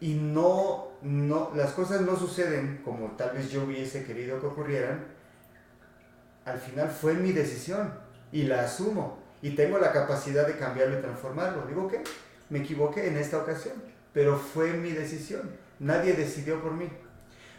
y 0.00 0.14
no, 0.14 0.92
no, 1.02 1.52
las 1.54 1.72
cosas 1.72 2.00
no 2.00 2.16
suceden 2.16 2.80
como 2.82 3.08
tal 3.18 3.36
vez 3.36 3.50
yo 3.50 3.64
hubiese 3.64 4.02
querido 4.04 4.40
que 4.40 4.46
ocurrieran, 4.46 5.04
al 6.46 6.58
final 6.58 6.88
fue 6.88 7.12
mi 7.12 7.32
decisión 7.32 7.92
y 8.32 8.44
la 8.44 8.62
asumo 8.62 9.18
y 9.42 9.50
tengo 9.50 9.78
la 9.78 9.92
capacidad 9.92 10.46
de 10.46 10.56
cambiarlo 10.56 10.98
y 10.98 11.02
transformarlo. 11.02 11.66
Digo 11.66 11.86
que 11.86 12.02
me 12.48 12.60
equivoqué 12.60 13.08
en 13.08 13.18
esta 13.18 13.36
ocasión, 13.36 13.74
pero 14.14 14.38
fue 14.38 14.72
mi 14.72 14.92
decisión. 14.92 15.50
Nadie 15.80 16.14
decidió 16.14 16.62
por 16.62 16.72
mí 16.72 16.88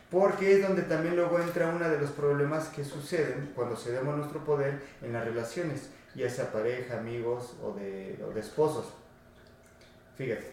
porque 0.09 0.55
es 0.55 0.61
donde 0.61 0.83
también 0.83 1.15
luego 1.15 1.39
entra 1.39 1.69
uno 1.69 1.87
de 1.87 1.99
los 1.99 2.11
problemas 2.11 2.69
que 2.69 2.83
suceden 2.83 3.51
cuando 3.55 3.75
cedemos 3.75 4.17
nuestro 4.17 4.43
poder 4.43 4.81
en 5.01 5.13
las 5.13 5.23
relaciones, 5.23 5.91
ya 6.15 6.29
sea 6.29 6.51
pareja, 6.51 6.99
amigos 6.99 7.55
o 7.63 7.73
de, 7.73 8.17
de 8.33 8.39
esposos. 8.39 8.93
Fíjate, 10.17 10.51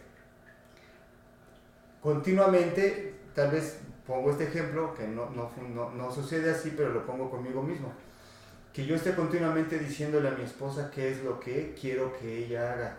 continuamente, 2.03 3.15
tal 3.35 3.51
vez 3.51 3.79
pongo 4.07 4.31
este 4.31 4.45
ejemplo, 4.45 4.95
que 4.95 5.07
no, 5.09 5.31
no, 5.31 5.51
no, 5.75 5.91
no 5.91 6.13
sucede 6.13 6.51
así, 6.51 6.75
pero 6.77 6.91
lo 6.91 7.05
pongo 7.05 7.31
conmigo 7.31 7.63
mismo, 7.63 7.93
que 8.73 8.87
yo 8.87 8.95
esté 8.95 9.15
continuamente 9.15 9.79
diciéndole 9.79 10.29
a 10.29 10.33
mi 10.33 10.45
esposa 10.45 10.91
qué 10.95 11.11
es 11.11 11.25
lo 11.25 11.41
que 11.41 11.75
quiero 11.81 12.17
que 12.19 12.45
ella 12.45 12.73
haga. 12.73 12.97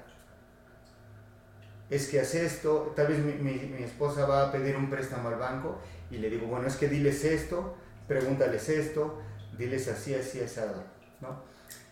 Es 1.89 2.09
que 2.09 2.19
hace 2.19 2.45
esto, 2.45 2.91
tal 2.95 3.07
vez 3.07 3.19
mi, 3.19 3.33
mi, 3.33 3.83
esposa 3.83 4.25
va 4.25 4.49
a 4.49 4.51
pedir 4.51 4.75
un 4.75 4.89
préstamo 4.89 5.29
al 5.29 5.35
banco 5.35 5.79
y 6.09 6.17
le 6.17 6.29
digo, 6.29 6.47
bueno, 6.47 6.67
es 6.67 6.75
que 6.75 6.87
diles 6.87 7.23
esto, 7.25 7.75
pregúntales 8.07 8.69
esto, 8.69 9.21
diles 9.57 9.87
así, 9.87 10.13
así, 10.13 10.41
asado, 10.41 10.83
¿no? 11.21 11.41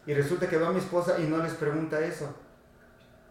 Y 0.06 0.14
resulta 0.14 0.48
que 0.48 0.58
va 0.58 0.72
mi 0.72 0.80
esposa 0.80 1.20
y 1.20 1.24
no 1.24 1.42
les 1.42 1.54
pregunta 1.54 2.00
eso. 2.00 2.34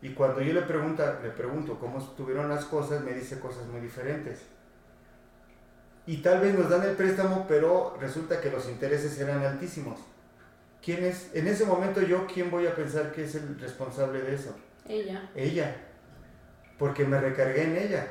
Y 0.02 0.10
cuando 0.10 0.40
yo 0.42 0.52
le, 0.52 0.62
pregunta, 0.62 1.20
le 1.22 1.30
pregunto 1.30 1.78
cómo 1.78 1.98
estuvieron 1.98 2.48
las 2.48 2.64
cosas, 2.66 3.02
me 3.02 3.14
dice 3.14 3.38
cosas 3.38 3.66
muy 3.66 3.80
diferentes. 3.80 4.40
Y 6.06 6.18
tal 6.18 6.40
vez 6.40 6.54
nos 6.58 6.68
dan 6.68 6.82
el 6.82 6.94
préstamo, 6.94 7.46
pero 7.48 7.96
resulta 8.00 8.40
que 8.40 8.50
los 8.50 8.68
intereses 8.68 9.18
eran 9.18 9.42
altísimos. 9.42 9.98
¿Quién 10.84 11.02
es? 11.04 11.30
En 11.32 11.46
ese 11.46 11.64
momento 11.64 12.02
yo, 12.02 12.26
¿quién 12.26 12.50
voy 12.50 12.66
a 12.66 12.74
pensar 12.74 13.12
que 13.12 13.24
es 13.24 13.34
el 13.36 13.58
responsable 13.58 14.20
de 14.20 14.34
eso? 14.34 14.54
Ella. 14.86 15.30
Ella. 15.34 15.74
porque 16.78 17.06
me 17.06 17.18
recargué 17.18 17.62
en 17.62 17.76
ella. 17.76 18.06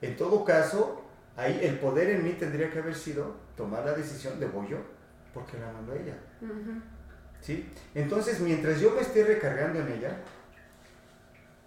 En 0.00 0.16
todo 0.16 0.44
caso, 0.44 1.04
ahí 1.36 1.60
el 1.62 1.78
poder 1.78 2.10
en 2.10 2.24
mí 2.24 2.32
tendría 2.32 2.70
que 2.70 2.78
haber 2.78 2.94
sido 2.94 3.34
tomar 3.56 3.84
la 3.84 3.92
decisión 3.92 4.38
de 4.38 4.46
voy 4.46 4.68
yo, 4.68 4.78
porque 5.34 5.58
la 5.58 5.72
mandó 5.72 5.94
ella. 5.94 6.16
¿Sí? 7.40 7.68
Entonces, 7.94 8.40
mientras 8.40 8.80
yo 8.80 8.92
me 8.92 9.00
esté 9.00 9.24
recargando 9.24 9.80
en 9.80 9.88
ella, 9.88 10.16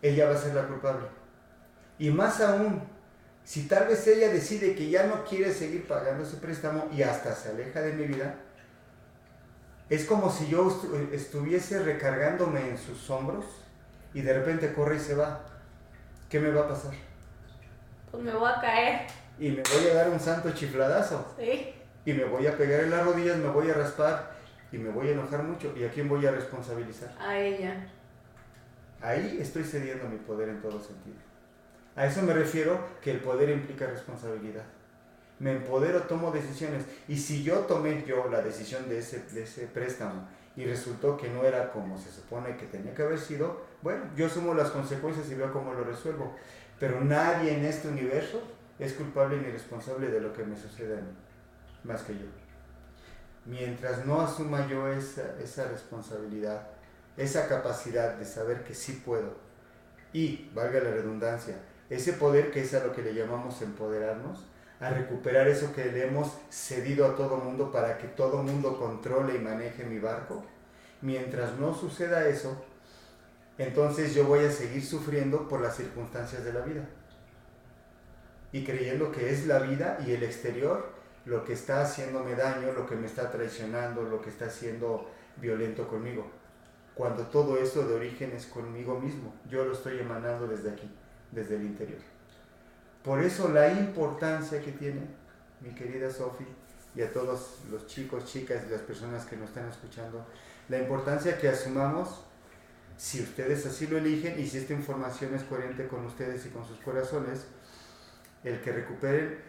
ella 0.02 0.28
va 0.28 0.36
a 0.36 0.38
ser 0.38 0.56
la 0.56 0.68
culpable. 0.68 1.06
Y 2.00 2.10
más 2.10 2.42
aún, 2.42 2.82
si 3.44 3.68
tal 3.68 3.88
vez 3.88 4.06
ella 4.08 4.30
decide 4.30 4.76
que 4.76 4.90
ya 4.90 5.08
no 5.08 5.24
quiere 5.26 5.54
seguir 5.54 5.88
pagando 5.88 6.24
ese 6.24 6.38
préstamo 6.38 6.90
y 6.92 7.04
hasta 7.04 7.36
se 7.36 7.50
aleja 7.50 7.82
de 7.82 7.94
mi 7.94 8.06
vida, 8.06 8.36
es 9.90 10.06
como 10.06 10.32
si 10.32 10.48
yo 10.48 10.70
estuviese 11.12 11.84
recargándome 11.84 12.70
en 12.70 12.78
sus 12.78 13.10
hombros 13.10 13.46
y 14.14 14.22
de 14.22 14.34
repente 14.34 14.74
corre 14.74 14.96
y 14.96 15.00
se 15.00 15.16
va. 15.16 15.46
¿Qué 16.30 16.40
me 16.40 16.50
va 16.50 16.62
a 16.62 16.70
pasar? 16.70 17.11
Pues 18.12 18.24
me 18.24 18.34
voy 18.34 18.50
a 18.50 18.60
caer. 18.60 19.08
Y 19.40 19.50
me 19.50 19.64
voy 19.64 19.88
a 19.90 19.94
dar 19.94 20.10
un 20.10 20.20
santo 20.20 20.52
chifladazo. 20.52 21.34
Sí. 21.40 21.74
Y 22.06 22.14
me 22.14 22.26
voy 22.26 22.46
a 22.48 22.58
pegar 22.58 22.82
en 22.82 22.92
las 22.92 23.06
rodillas, 23.06 23.38
me 23.38 23.48
voy 23.48 23.70
a 23.70 23.74
raspar 23.74 24.32
y 24.72 24.78
me 24.78 24.90
voy 24.90 25.10
a 25.10 25.12
enojar 25.12 25.44
mucho. 25.44 25.74
¿Y 25.76 25.84
a 25.84 25.90
quién 25.90 26.10
voy 26.10 26.26
a 26.26 26.32
responsabilizar? 26.32 27.16
A 27.20 27.40
ella. 27.40 27.88
Ahí 29.02 29.38
estoy 29.42 29.64
cediendo 29.64 30.08
mi 30.08 30.18
poder 30.18 30.50
en 30.50 30.62
todo 30.62 30.80
sentido. 30.80 31.18
A 31.96 32.06
eso 32.06 32.22
me 32.22 32.34
refiero 32.34 32.80
que 33.02 33.12
el 33.12 33.20
poder 33.20 33.50
implica 33.50 33.88
responsabilidad. 33.88 34.64
Me 35.40 35.54
empodero, 35.54 36.02
tomo 36.04 36.32
decisiones. 36.32 36.86
Y 37.08 37.18
si 37.18 37.44
yo 37.44 37.60
tomé 37.62 38.04
yo 38.06 38.30
la 38.30 38.42
decisión 38.42 38.88
de 38.88 39.00
ese, 39.00 39.24
de 39.32 39.44
ese 39.44 39.68
préstamo 39.68 40.28
y 40.56 40.66
resultó 40.66 41.18
que 41.18 41.30
no 41.30 41.44
era 41.44 41.72
como 41.72 41.98
se 41.98 42.12
supone 42.12 42.58
que 42.58 42.68
tenía 42.68 42.94
que 42.94 43.02
haber 43.02 43.20
sido, 43.20 43.62
bueno, 43.82 44.04
yo 44.16 44.28
asumo 44.28 44.54
las 44.54 44.70
consecuencias 44.70 45.30
y 45.32 45.36
veo 45.36 45.52
cómo 45.52 45.74
lo 45.74 45.84
resuelvo. 45.84 46.36
Pero 46.82 47.00
nadie 47.00 47.56
en 47.56 47.64
este 47.64 47.88
universo 47.90 48.42
es 48.80 48.94
culpable 48.94 49.38
ni 49.38 49.52
responsable 49.52 50.10
de 50.10 50.20
lo 50.20 50.34
que 50.34 50.44
me 50.44 50.58
sucede 50.58 50.98
a 50.98 51.02
mí, 51.02 51.16
más 51.84 52.02
que 52.02 52.14
yo. 52.14 52.26
Mientras 53.46 54.04
no 54.04 54.20
asuma 54.20 54.68
yo 54.68 54.88
esa, 54.88 55.68
responsabilidad, 55.68 56.70
esa 57.18 57.48
capacidad 57.48 58.16
de 58.16 58.26
saber 58.26 58.64
que 58.64 58.74
sí 58.74 59.04
puedo, 59.06 59.36
y, 60.12 60.50
valga 60.56 60.80
la 60.80 60.90
redundancia, 60.90 61.54
ese 61.88 62.14
poder 62.14 62.50
que 62.50 62.62
es 62.62 62.74
a 62.74 62.84
lo 62.84 62.94
que 62.94 63.04
le 63.04 63.14
llamamos 63.14 63.62
empoderarnos, 63.62 64.48
a 64.80 64.90
recuperar 64.90 65.48
eso 65.48 65.76
que 65.76 65.86
le 65.86 66.08
hemos 66.08 66.36
cedido 66.50 67.06
a 67.06 67.16
todo 67.16 67.38
mundo 67.38 67.72
para 67.72 68.00
que 68.00 68.08
todo 68.08 68.42
mundo 68.42 68.80
controle 68.80 69.36
y 69.36 69.40
maneje 69.40 69.84
mi 69.84 70.00
barco. 70.00 70.44
Mientras 71.02 71.60
no 71.60 71.76
suceda 71.76 72.28
eso, 72.28 72.66
entonces 73.62 74.14
yo 74.14 74.26
voy 74.26 74.46
a 74.46 74.52
seguir 74.52 74.84
sufriendo 74.86 75.48
por 75.48 75.62
las 75.62 75.76
circunstancias 75.76 76.44
de 76.44 76.54
la 76.54 76.62
vida. 76.62 76.88
Y 78.52 78.64
creyendo 78.64 79.12
que 79.12 79.32
es 79.32 79.48
la 79.48 79.60
vida 79.60 80.00
y 80.06 80.12
el 80.12 80.24
exterior 80.24 80.92
lo 81.26 81.46
que 81.46 81.54
está 81.54 81.82
haciéndome 81.82 82.36
daño, 82.36 82.74
lo 82.74 82.88
que 82.88 82.96
me 82.96 83.06
está 83.06 83.30
traicionando, 83.30 84.04
lo 84.04 84.22
que 84.22 84.30
está 84.30 84.50
siendo 84.50 85.10
violento 85.38 85.88
conmigo. 85.88 86.30
Cuando 86.96 87.28
todo 87.28 87.58
eso 87.58 87.88
de 87.88 87.94
origen 87.94 88.32
es 88.36 88.46
conmigo 88.46 89.00
mismo. 89.00 89.34
Yo 89.50 89.64
lo 89.64 89.74
estoy 89.74 90.00
emanando 90.00 90.48
desde 90.48 90.72
aquí 90.72 90.90
desde 91.32 91.56
el 91.56 91.64
interior. 91.64 92.00
Por 93.04 93.22
eso 93.22 93.50
la 93.50 93.72
importancia 93.72 94.62
que 94.62 94.72
tiene, 94.74 95.02
mi 95.62 95.74
querida 95.74 96.12
Sofi, 96.12 96.46
y 96.94 97.02
a 97.02 97.12
todos 97.12 97.60
los 97.72 97.88
chicos, 97.88 98.26
chicas 98.26 98.64
y 98.68 98.72
las 98.72 98.82
personas 98.82 99.26
que 99.26 99.38
nos 99.38 99.50
están 99.50 99.68
escuchando, 99.70 100.26
la 100.68 100.78
importancia 100.78 101.38
que 101.38 101.48
asumamos, 101.48 102.26
si 103.02 103.20
ustedes 103.20 103.66
así 103.66 103.88
lo 103.88 103.98
eligen 103.98 104.40
y 104.40 104.46
si 104.46 104.60
esta 104.60 104.74
información 104.74 105.34
es 105.34 105.42
coherente 105.42 105.88
con 105.88 106.06
ustedes 106.06 106.46
y 106.46 106.50
con 106.50 106.64
sus 106.68 106.78
corazones, 106.82 107.48
el 108.44 108.62
que 108.62 108.72
recuperen 108.72 109.40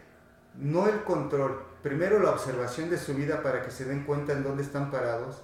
no 0.55 0.87
el 0.87 1.03
control, 1.03 1.63
primero 1.83 2.17
la 2.17 2.31
observación 2.31 2.89
de 2.89 2.97
su 2.97 3.13
vida 3.13 3.43
para 3.43 3.61
que 3.61 3.69
se 3.69 3.85
den 3.85 4.05
cuenta 4.05 4.33
en 4.33 4.41
dónde 4.41 4.63
están 4.63 4.89
parados, 4.89 5.43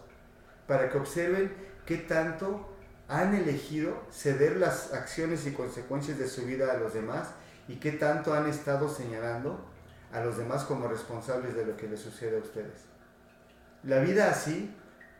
para 0.65 0.89
que 0.89 0.97
observen 0.97 1.53
qué 1.85 1.97
tanto 1.97 2.75
han 3.07 3.35
elegido 3.35 4.01
ceder 4.11 4.57
las 4.57 4.91
acciones 4.91 5.45
y 5.45 5.51
consecuencias 5.51 6.17
de 6.17 6.27
su 6.27 6.45
vida 6.45 6.71
a 6.71 6.77
los 6.77 6.95
demás 6.95 7.27
y 7.67 7.75
qué 7.75 7.91
tanto 7.91 8.33
han 8.33 8.49
estado 8.49 8.89
señalando 8.89 9.63
a 10.11 10.21
los 10.21 10.35
demás 10.35 10.63
como 10.63 10.87
responsables 10.87 11.55
de 11.55 11.63
lo 11.63 11.77
que 11.77 11.87
les 11.87 11.99
sucede 11.99 12.37
a 12.37 12.41
ustedes. 12.41 12.85
La 13.83 13.99
vida 13.99 14.31
así 14.31 14.75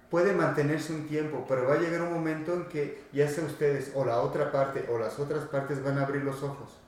puede 0.10 0.34
mantenerse 0.34 0.94
un 0.94 1.08
tiempo, 1.08 1.46
pero 1.48 1.68
va 1.68 1.76
a 1.76 1.80
llegar 1.80 2.02
un 2.02 2.14
momento 2.14 2.54
en 2.54 2.66
que 2.66 3.04
ya 3.14 3.28
sea 3.28 3.44
ustedes 3.46 3.92
o 3.96 4.06
la 4.06 4.22
otra 4.22 4.52
parte 4.52 4.88
o 4.92 4.98
las 4.98 5.20
otras 5.20 5.46
partes 5.46 5.84
van 5.84 5.98
a 5.98 6.04
abrir 6.04 6.24
los 6.24 6.42
ojos. 6.44 6.80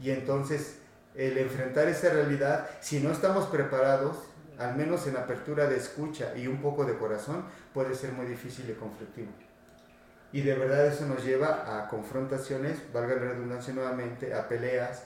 Y 0.00 0.10
entonces 0.10 0.78
el 1.14 1.38
enfrentar 1.38 1.88
esa 1.88 2.10
realidad, 2.10 2.68
si 2.80 3.00
no 3.00 3.10
estamos 3.10 3.46
preparados, 3.46 4.16
al 4.58 4.76
menos 4.76 5.06
en 5.06 5.16
apertura 5.16 5.66
de 5.66 5.76
escucha 5.76 6.36
y 6.36 6.46
un 6.46 6.60
poco 6.60 6.84
de 6.84 6.96
corazón, 6.96 7.44
puede 7.72 7.94
ser 7.94 8.12
muy 8.12 8.26
difícil 8.26 8.68
y 8.70 8.74
conflictivo. 8.74 9.30
Y 10.32 10.42
de 10.42 10.54
verdad 10.54 10.86
eso 10.86 11.06
nos 11.06 11.24
lleva 11.24 11.78
a 11.78 11.88
confrontaciones, 11.88 12.92
valga 12.92 13.14
la 13.14 13.32
redundancia 13.32 13.72
nuevamente, 13.72 14.34
a 14.34 14.48
peleas, 14.48 15.04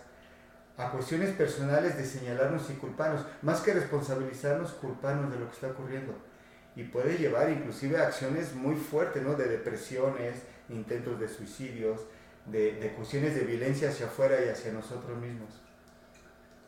a 0.79 0.91
cuestiones 0.91 1.31
personales 1.31 1.97
de 1.99 2.05
señalarnos 2.05 2.71
y 2.71 2.75
culparnos, 2.75 3.27
más 3.43 3.61
que 3.61 3.75
responsabilizarnos, 3.75 4.73
culparnos 4.73 5.31
de 5.31 5.39
lo 5.39 5.47
que 5.49 5.55
está 5.55 5.67
ocurriendo. 5.69 6.15
Y 6.79 6.85
puede 6.85 7.19
llevar 7.19 7.51
inclusive 7.51 7.99
a 7.99 8.07
acciones 8.07 8.55
muy 8.55 8.77
fuertes, 8.77 9.21
¿no? 9.21 9.35
De 9.35 9.49
depresiones, 9.49 10.45
intentos 10.69 11.19
de 11.19 11.27
suicidios, 11.29 12.03
de, 12.47 12.75
de 12.75 12.93
cuestiones 12.93 13.35
de 13.35 13.41
violencia 13.41 13.89
hacia 13.89 14.07
afuera 14.07 14.37
y 14.47 14.49
hacia 14.49 14.73
nosotros 14.73 15.19
mismos. 15.19 15.51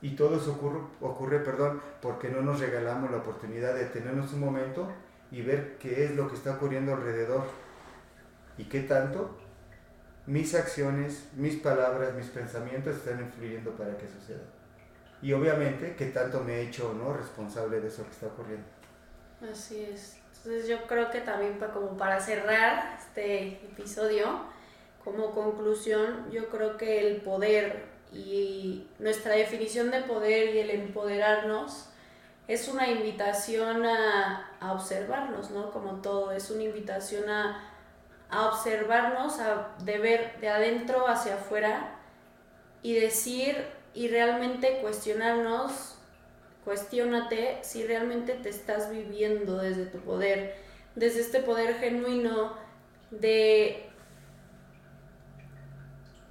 Y 0.03 0.17
todo 0.17 0.39
eso 0.39 0.55
ocurre, 0.55 0.81
ocurre 1.01 1.39
perdón, 1.39 1.81
porque 2.03 2.29
no 2.29 2.43
nos 2.43 2.59
regalamos 2.59 3.09
la 3.13 3.19
oportunidad 3.19 3.73
de 3.77 3.85
tenernos 3.85 4.33
un 4.33 4.41
momento 4.41 4.93
y 5.31 5.43
ver 5.43 5.77
qué 5.79 6.07
es 6.07 6.17
lo 6.17 6.29
que 6.29 6.35
está 6.35 6.57
ocurriendo 6.57 6.93
alrededor 6.93 7.45
y 8.59 8.65
qué 8.65 8.81
tanto 8.81 9.39
mis 10.27 10.57
acciones, 10.57 11.29
mis 11.37 11.55
palabras, 11.55 12.15
mis 12.15 12.27
pensamientos 12.27 12.97
están 12.97 13.21
influyendo 13.21 13.71
para 13.77 13.97
que 13.97 14.09
suceda. 14.09 14.43
Y 15.23 15.33
obviamente 15.35 15.95
qué 15.97 16.07
tanto 16.07 16.43
me 16.43 16.55
he 16.55 16.63
hecho 16.63 16.91
o 16.91 16.95
no 16.95 17.13
responsable 17.13 17.81
de 17.81 17.87
eso 17.87 18.03
que 18.03 18.11
está 18.11 18.27
ocurriendo. 18.27 18.80
Así 19.49 19.83
es. 19.83 20.17
Entonces 20.37 20.69
yo 20.69 20.87
creo 20.87 21.11
que 21.11 21.21
también 21.21 21.59
para, 21.59 21.73
como 21.73 21.97
para 21.97 22.21
cerrar 22.21 22.97
este 22.99 23.49
episodio, 23.65 24.41
como 25.05 25.33
conclusión, 25.33 26.31
yo 26.31 26.49
creo 26.49 26.77
que 26.77 27.07
el 27.07 27.21
poder 27.23 27.85
y 28.13 28.87
nuestra 28.99 29.35
definición 29.35 29.91
de 29.91 30.03
poder 30.03 30.55
y 30.55 30.59
el 30.59 30.71
empoderarnos 30.71 31.87
es 32.49 32.69
una 32.69 32.89
invitación 32.89 33.87
a, 33.87 34.57
a 34.61 34.73
observarnos, 34.73 35.51
¿no? 35.51 35.71
Como 35.71 36.01
todo, 36.01 36.33
es 36.33 36.51
una 36.51 36.65
invitación 36.65 37.29
a 37.31 37.71
a 38.31 38.47
observarnos, 38.47 39.41
a, 39.41 39.75
de 39.83 39.99
ver 39.99 40.41
de 40.41 40.49
adentro 40.49 41.09
hacia 41.09 41.35
afuera 41.35 41.97
y 42.83 42.95
decir 42.95 43.67
y 43.93 44.09
realmente 44.09 44.79
cuestionarnos, 44.81 45.97
cuestionate 46.65 47.59
si 47.63 47.85
realmente 47.85 48.35
te 48.35 48.49
estás 48.49 48.91
viviendo 48.91 49.59
desde 49.59 49.87
tu 49.87 49.99
poder, 49.99 50.57
desde 50.95 51.21
este 51.21 51.41
poder 51.41 51.77
genuino 51.77 52.55
de, 53.11 53.87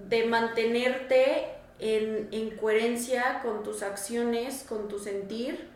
de 0.08 0.26
mantenerte 0.26 1.48
en, 1.80 2.30
en 2.32 2.58
coherencia 2.58 3.42
con 3.42 3.64
tus 3.64 3.84
acciones, 3.84 4.66
con 4.68 4.88
tu 4.88 5.00
sentir 5.00 5.70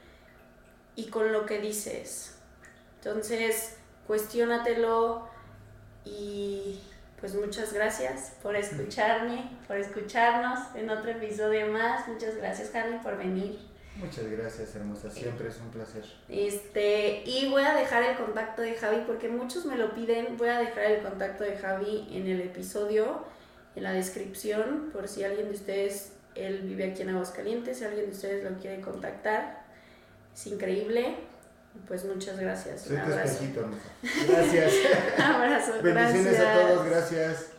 y 0.95 1.07
con 1.07 1.31
lo 1.31 1.45
que 1.45 1.59
dices. 1.59 2.37
Entonces, 2.97 3.77
cuestionatelo 4.07 5.27
y 6.05 6.79
pues 7.19 7.35
muchas 7.35 7.71
gracias 7.71 8.33
por 8.43 8.55
escucharme, 8.55 9.49
por 9.67 9.77
escucharnos 9.77 10.59
en 10.75 10.89
otro 10.89 11.11
episodio 11.11 11.67
más. 11.67 12.07
Muchas 12.07 12.35
gracias, 12.35 12.71
Javi, 12.71 12.97
por 12.99 13.17
venir. 13.17 13.72
Muchas 13.97 14.25
gracias, 14.25 14.75
hermosa. 14.75 15.09
Siempre 15.11 15.49
es 15.49 15.57
un 15.59 15.69
placer. 15.69 16.03
Este, 16.27 17.23
y 17.25 17.47
voy 17.49 17.63
a 17.63 17.75
dejar 17.75 18.03
el 18.03 18.17
contacto 18.17 18.61
de 18.63 18.73
Javi 18.75 19.03
porque 19.05 19.29
muchos 19.29 19.65
me 19.65 19.77
lo 19.77 19.93
piden. 19.93 20.35
Voy 20.37 20.49
a 20.49 20.57
dejar 20.59 20.85
el 20.85 21.03
contacto 21.03 21.43
de 21.43 21.57
Javi 21.57 22.07
en 22.11 22.27
el 22.27 22.41
episodio, 22.41 23.23
en 23.75 23.83
la 23.83 23.93
descripción, 23.93 24.89
por 24.91 25.07
si 25.07 25.23
alguien 25.23 25.47
de 25.47 25.53
ustedes, 25.53 26.13
él 26.35 26.61
vive 26.63 26.91
aquí 26.91 27.03
en 27.03 27.09
Aguascalientes, 27.09 27.77
si 27.77 27.83
alguien 27.85 28.07
de 28.07 28.11
ustedes 28.11 28.43
lo 28.43 28.57
quiere 28.57 28.81
contactar. 28.81 29.63
Es 30.33 30.47
increíble. 30.47 31.15
Pues 31.87 32.05
muchas 32.05 32.39
gracias. 32.39 32.81
Soy 32.81 32.97
tu 32.97 33.11
espejito, 33.11 33.67
Gracias. 34.29 34.73
abrazo. 35.17 35.73
Bendiciones 35.81 36.39
a 36.39 36.53
todos, 36.53 36.85
gracias. 36.85 37.52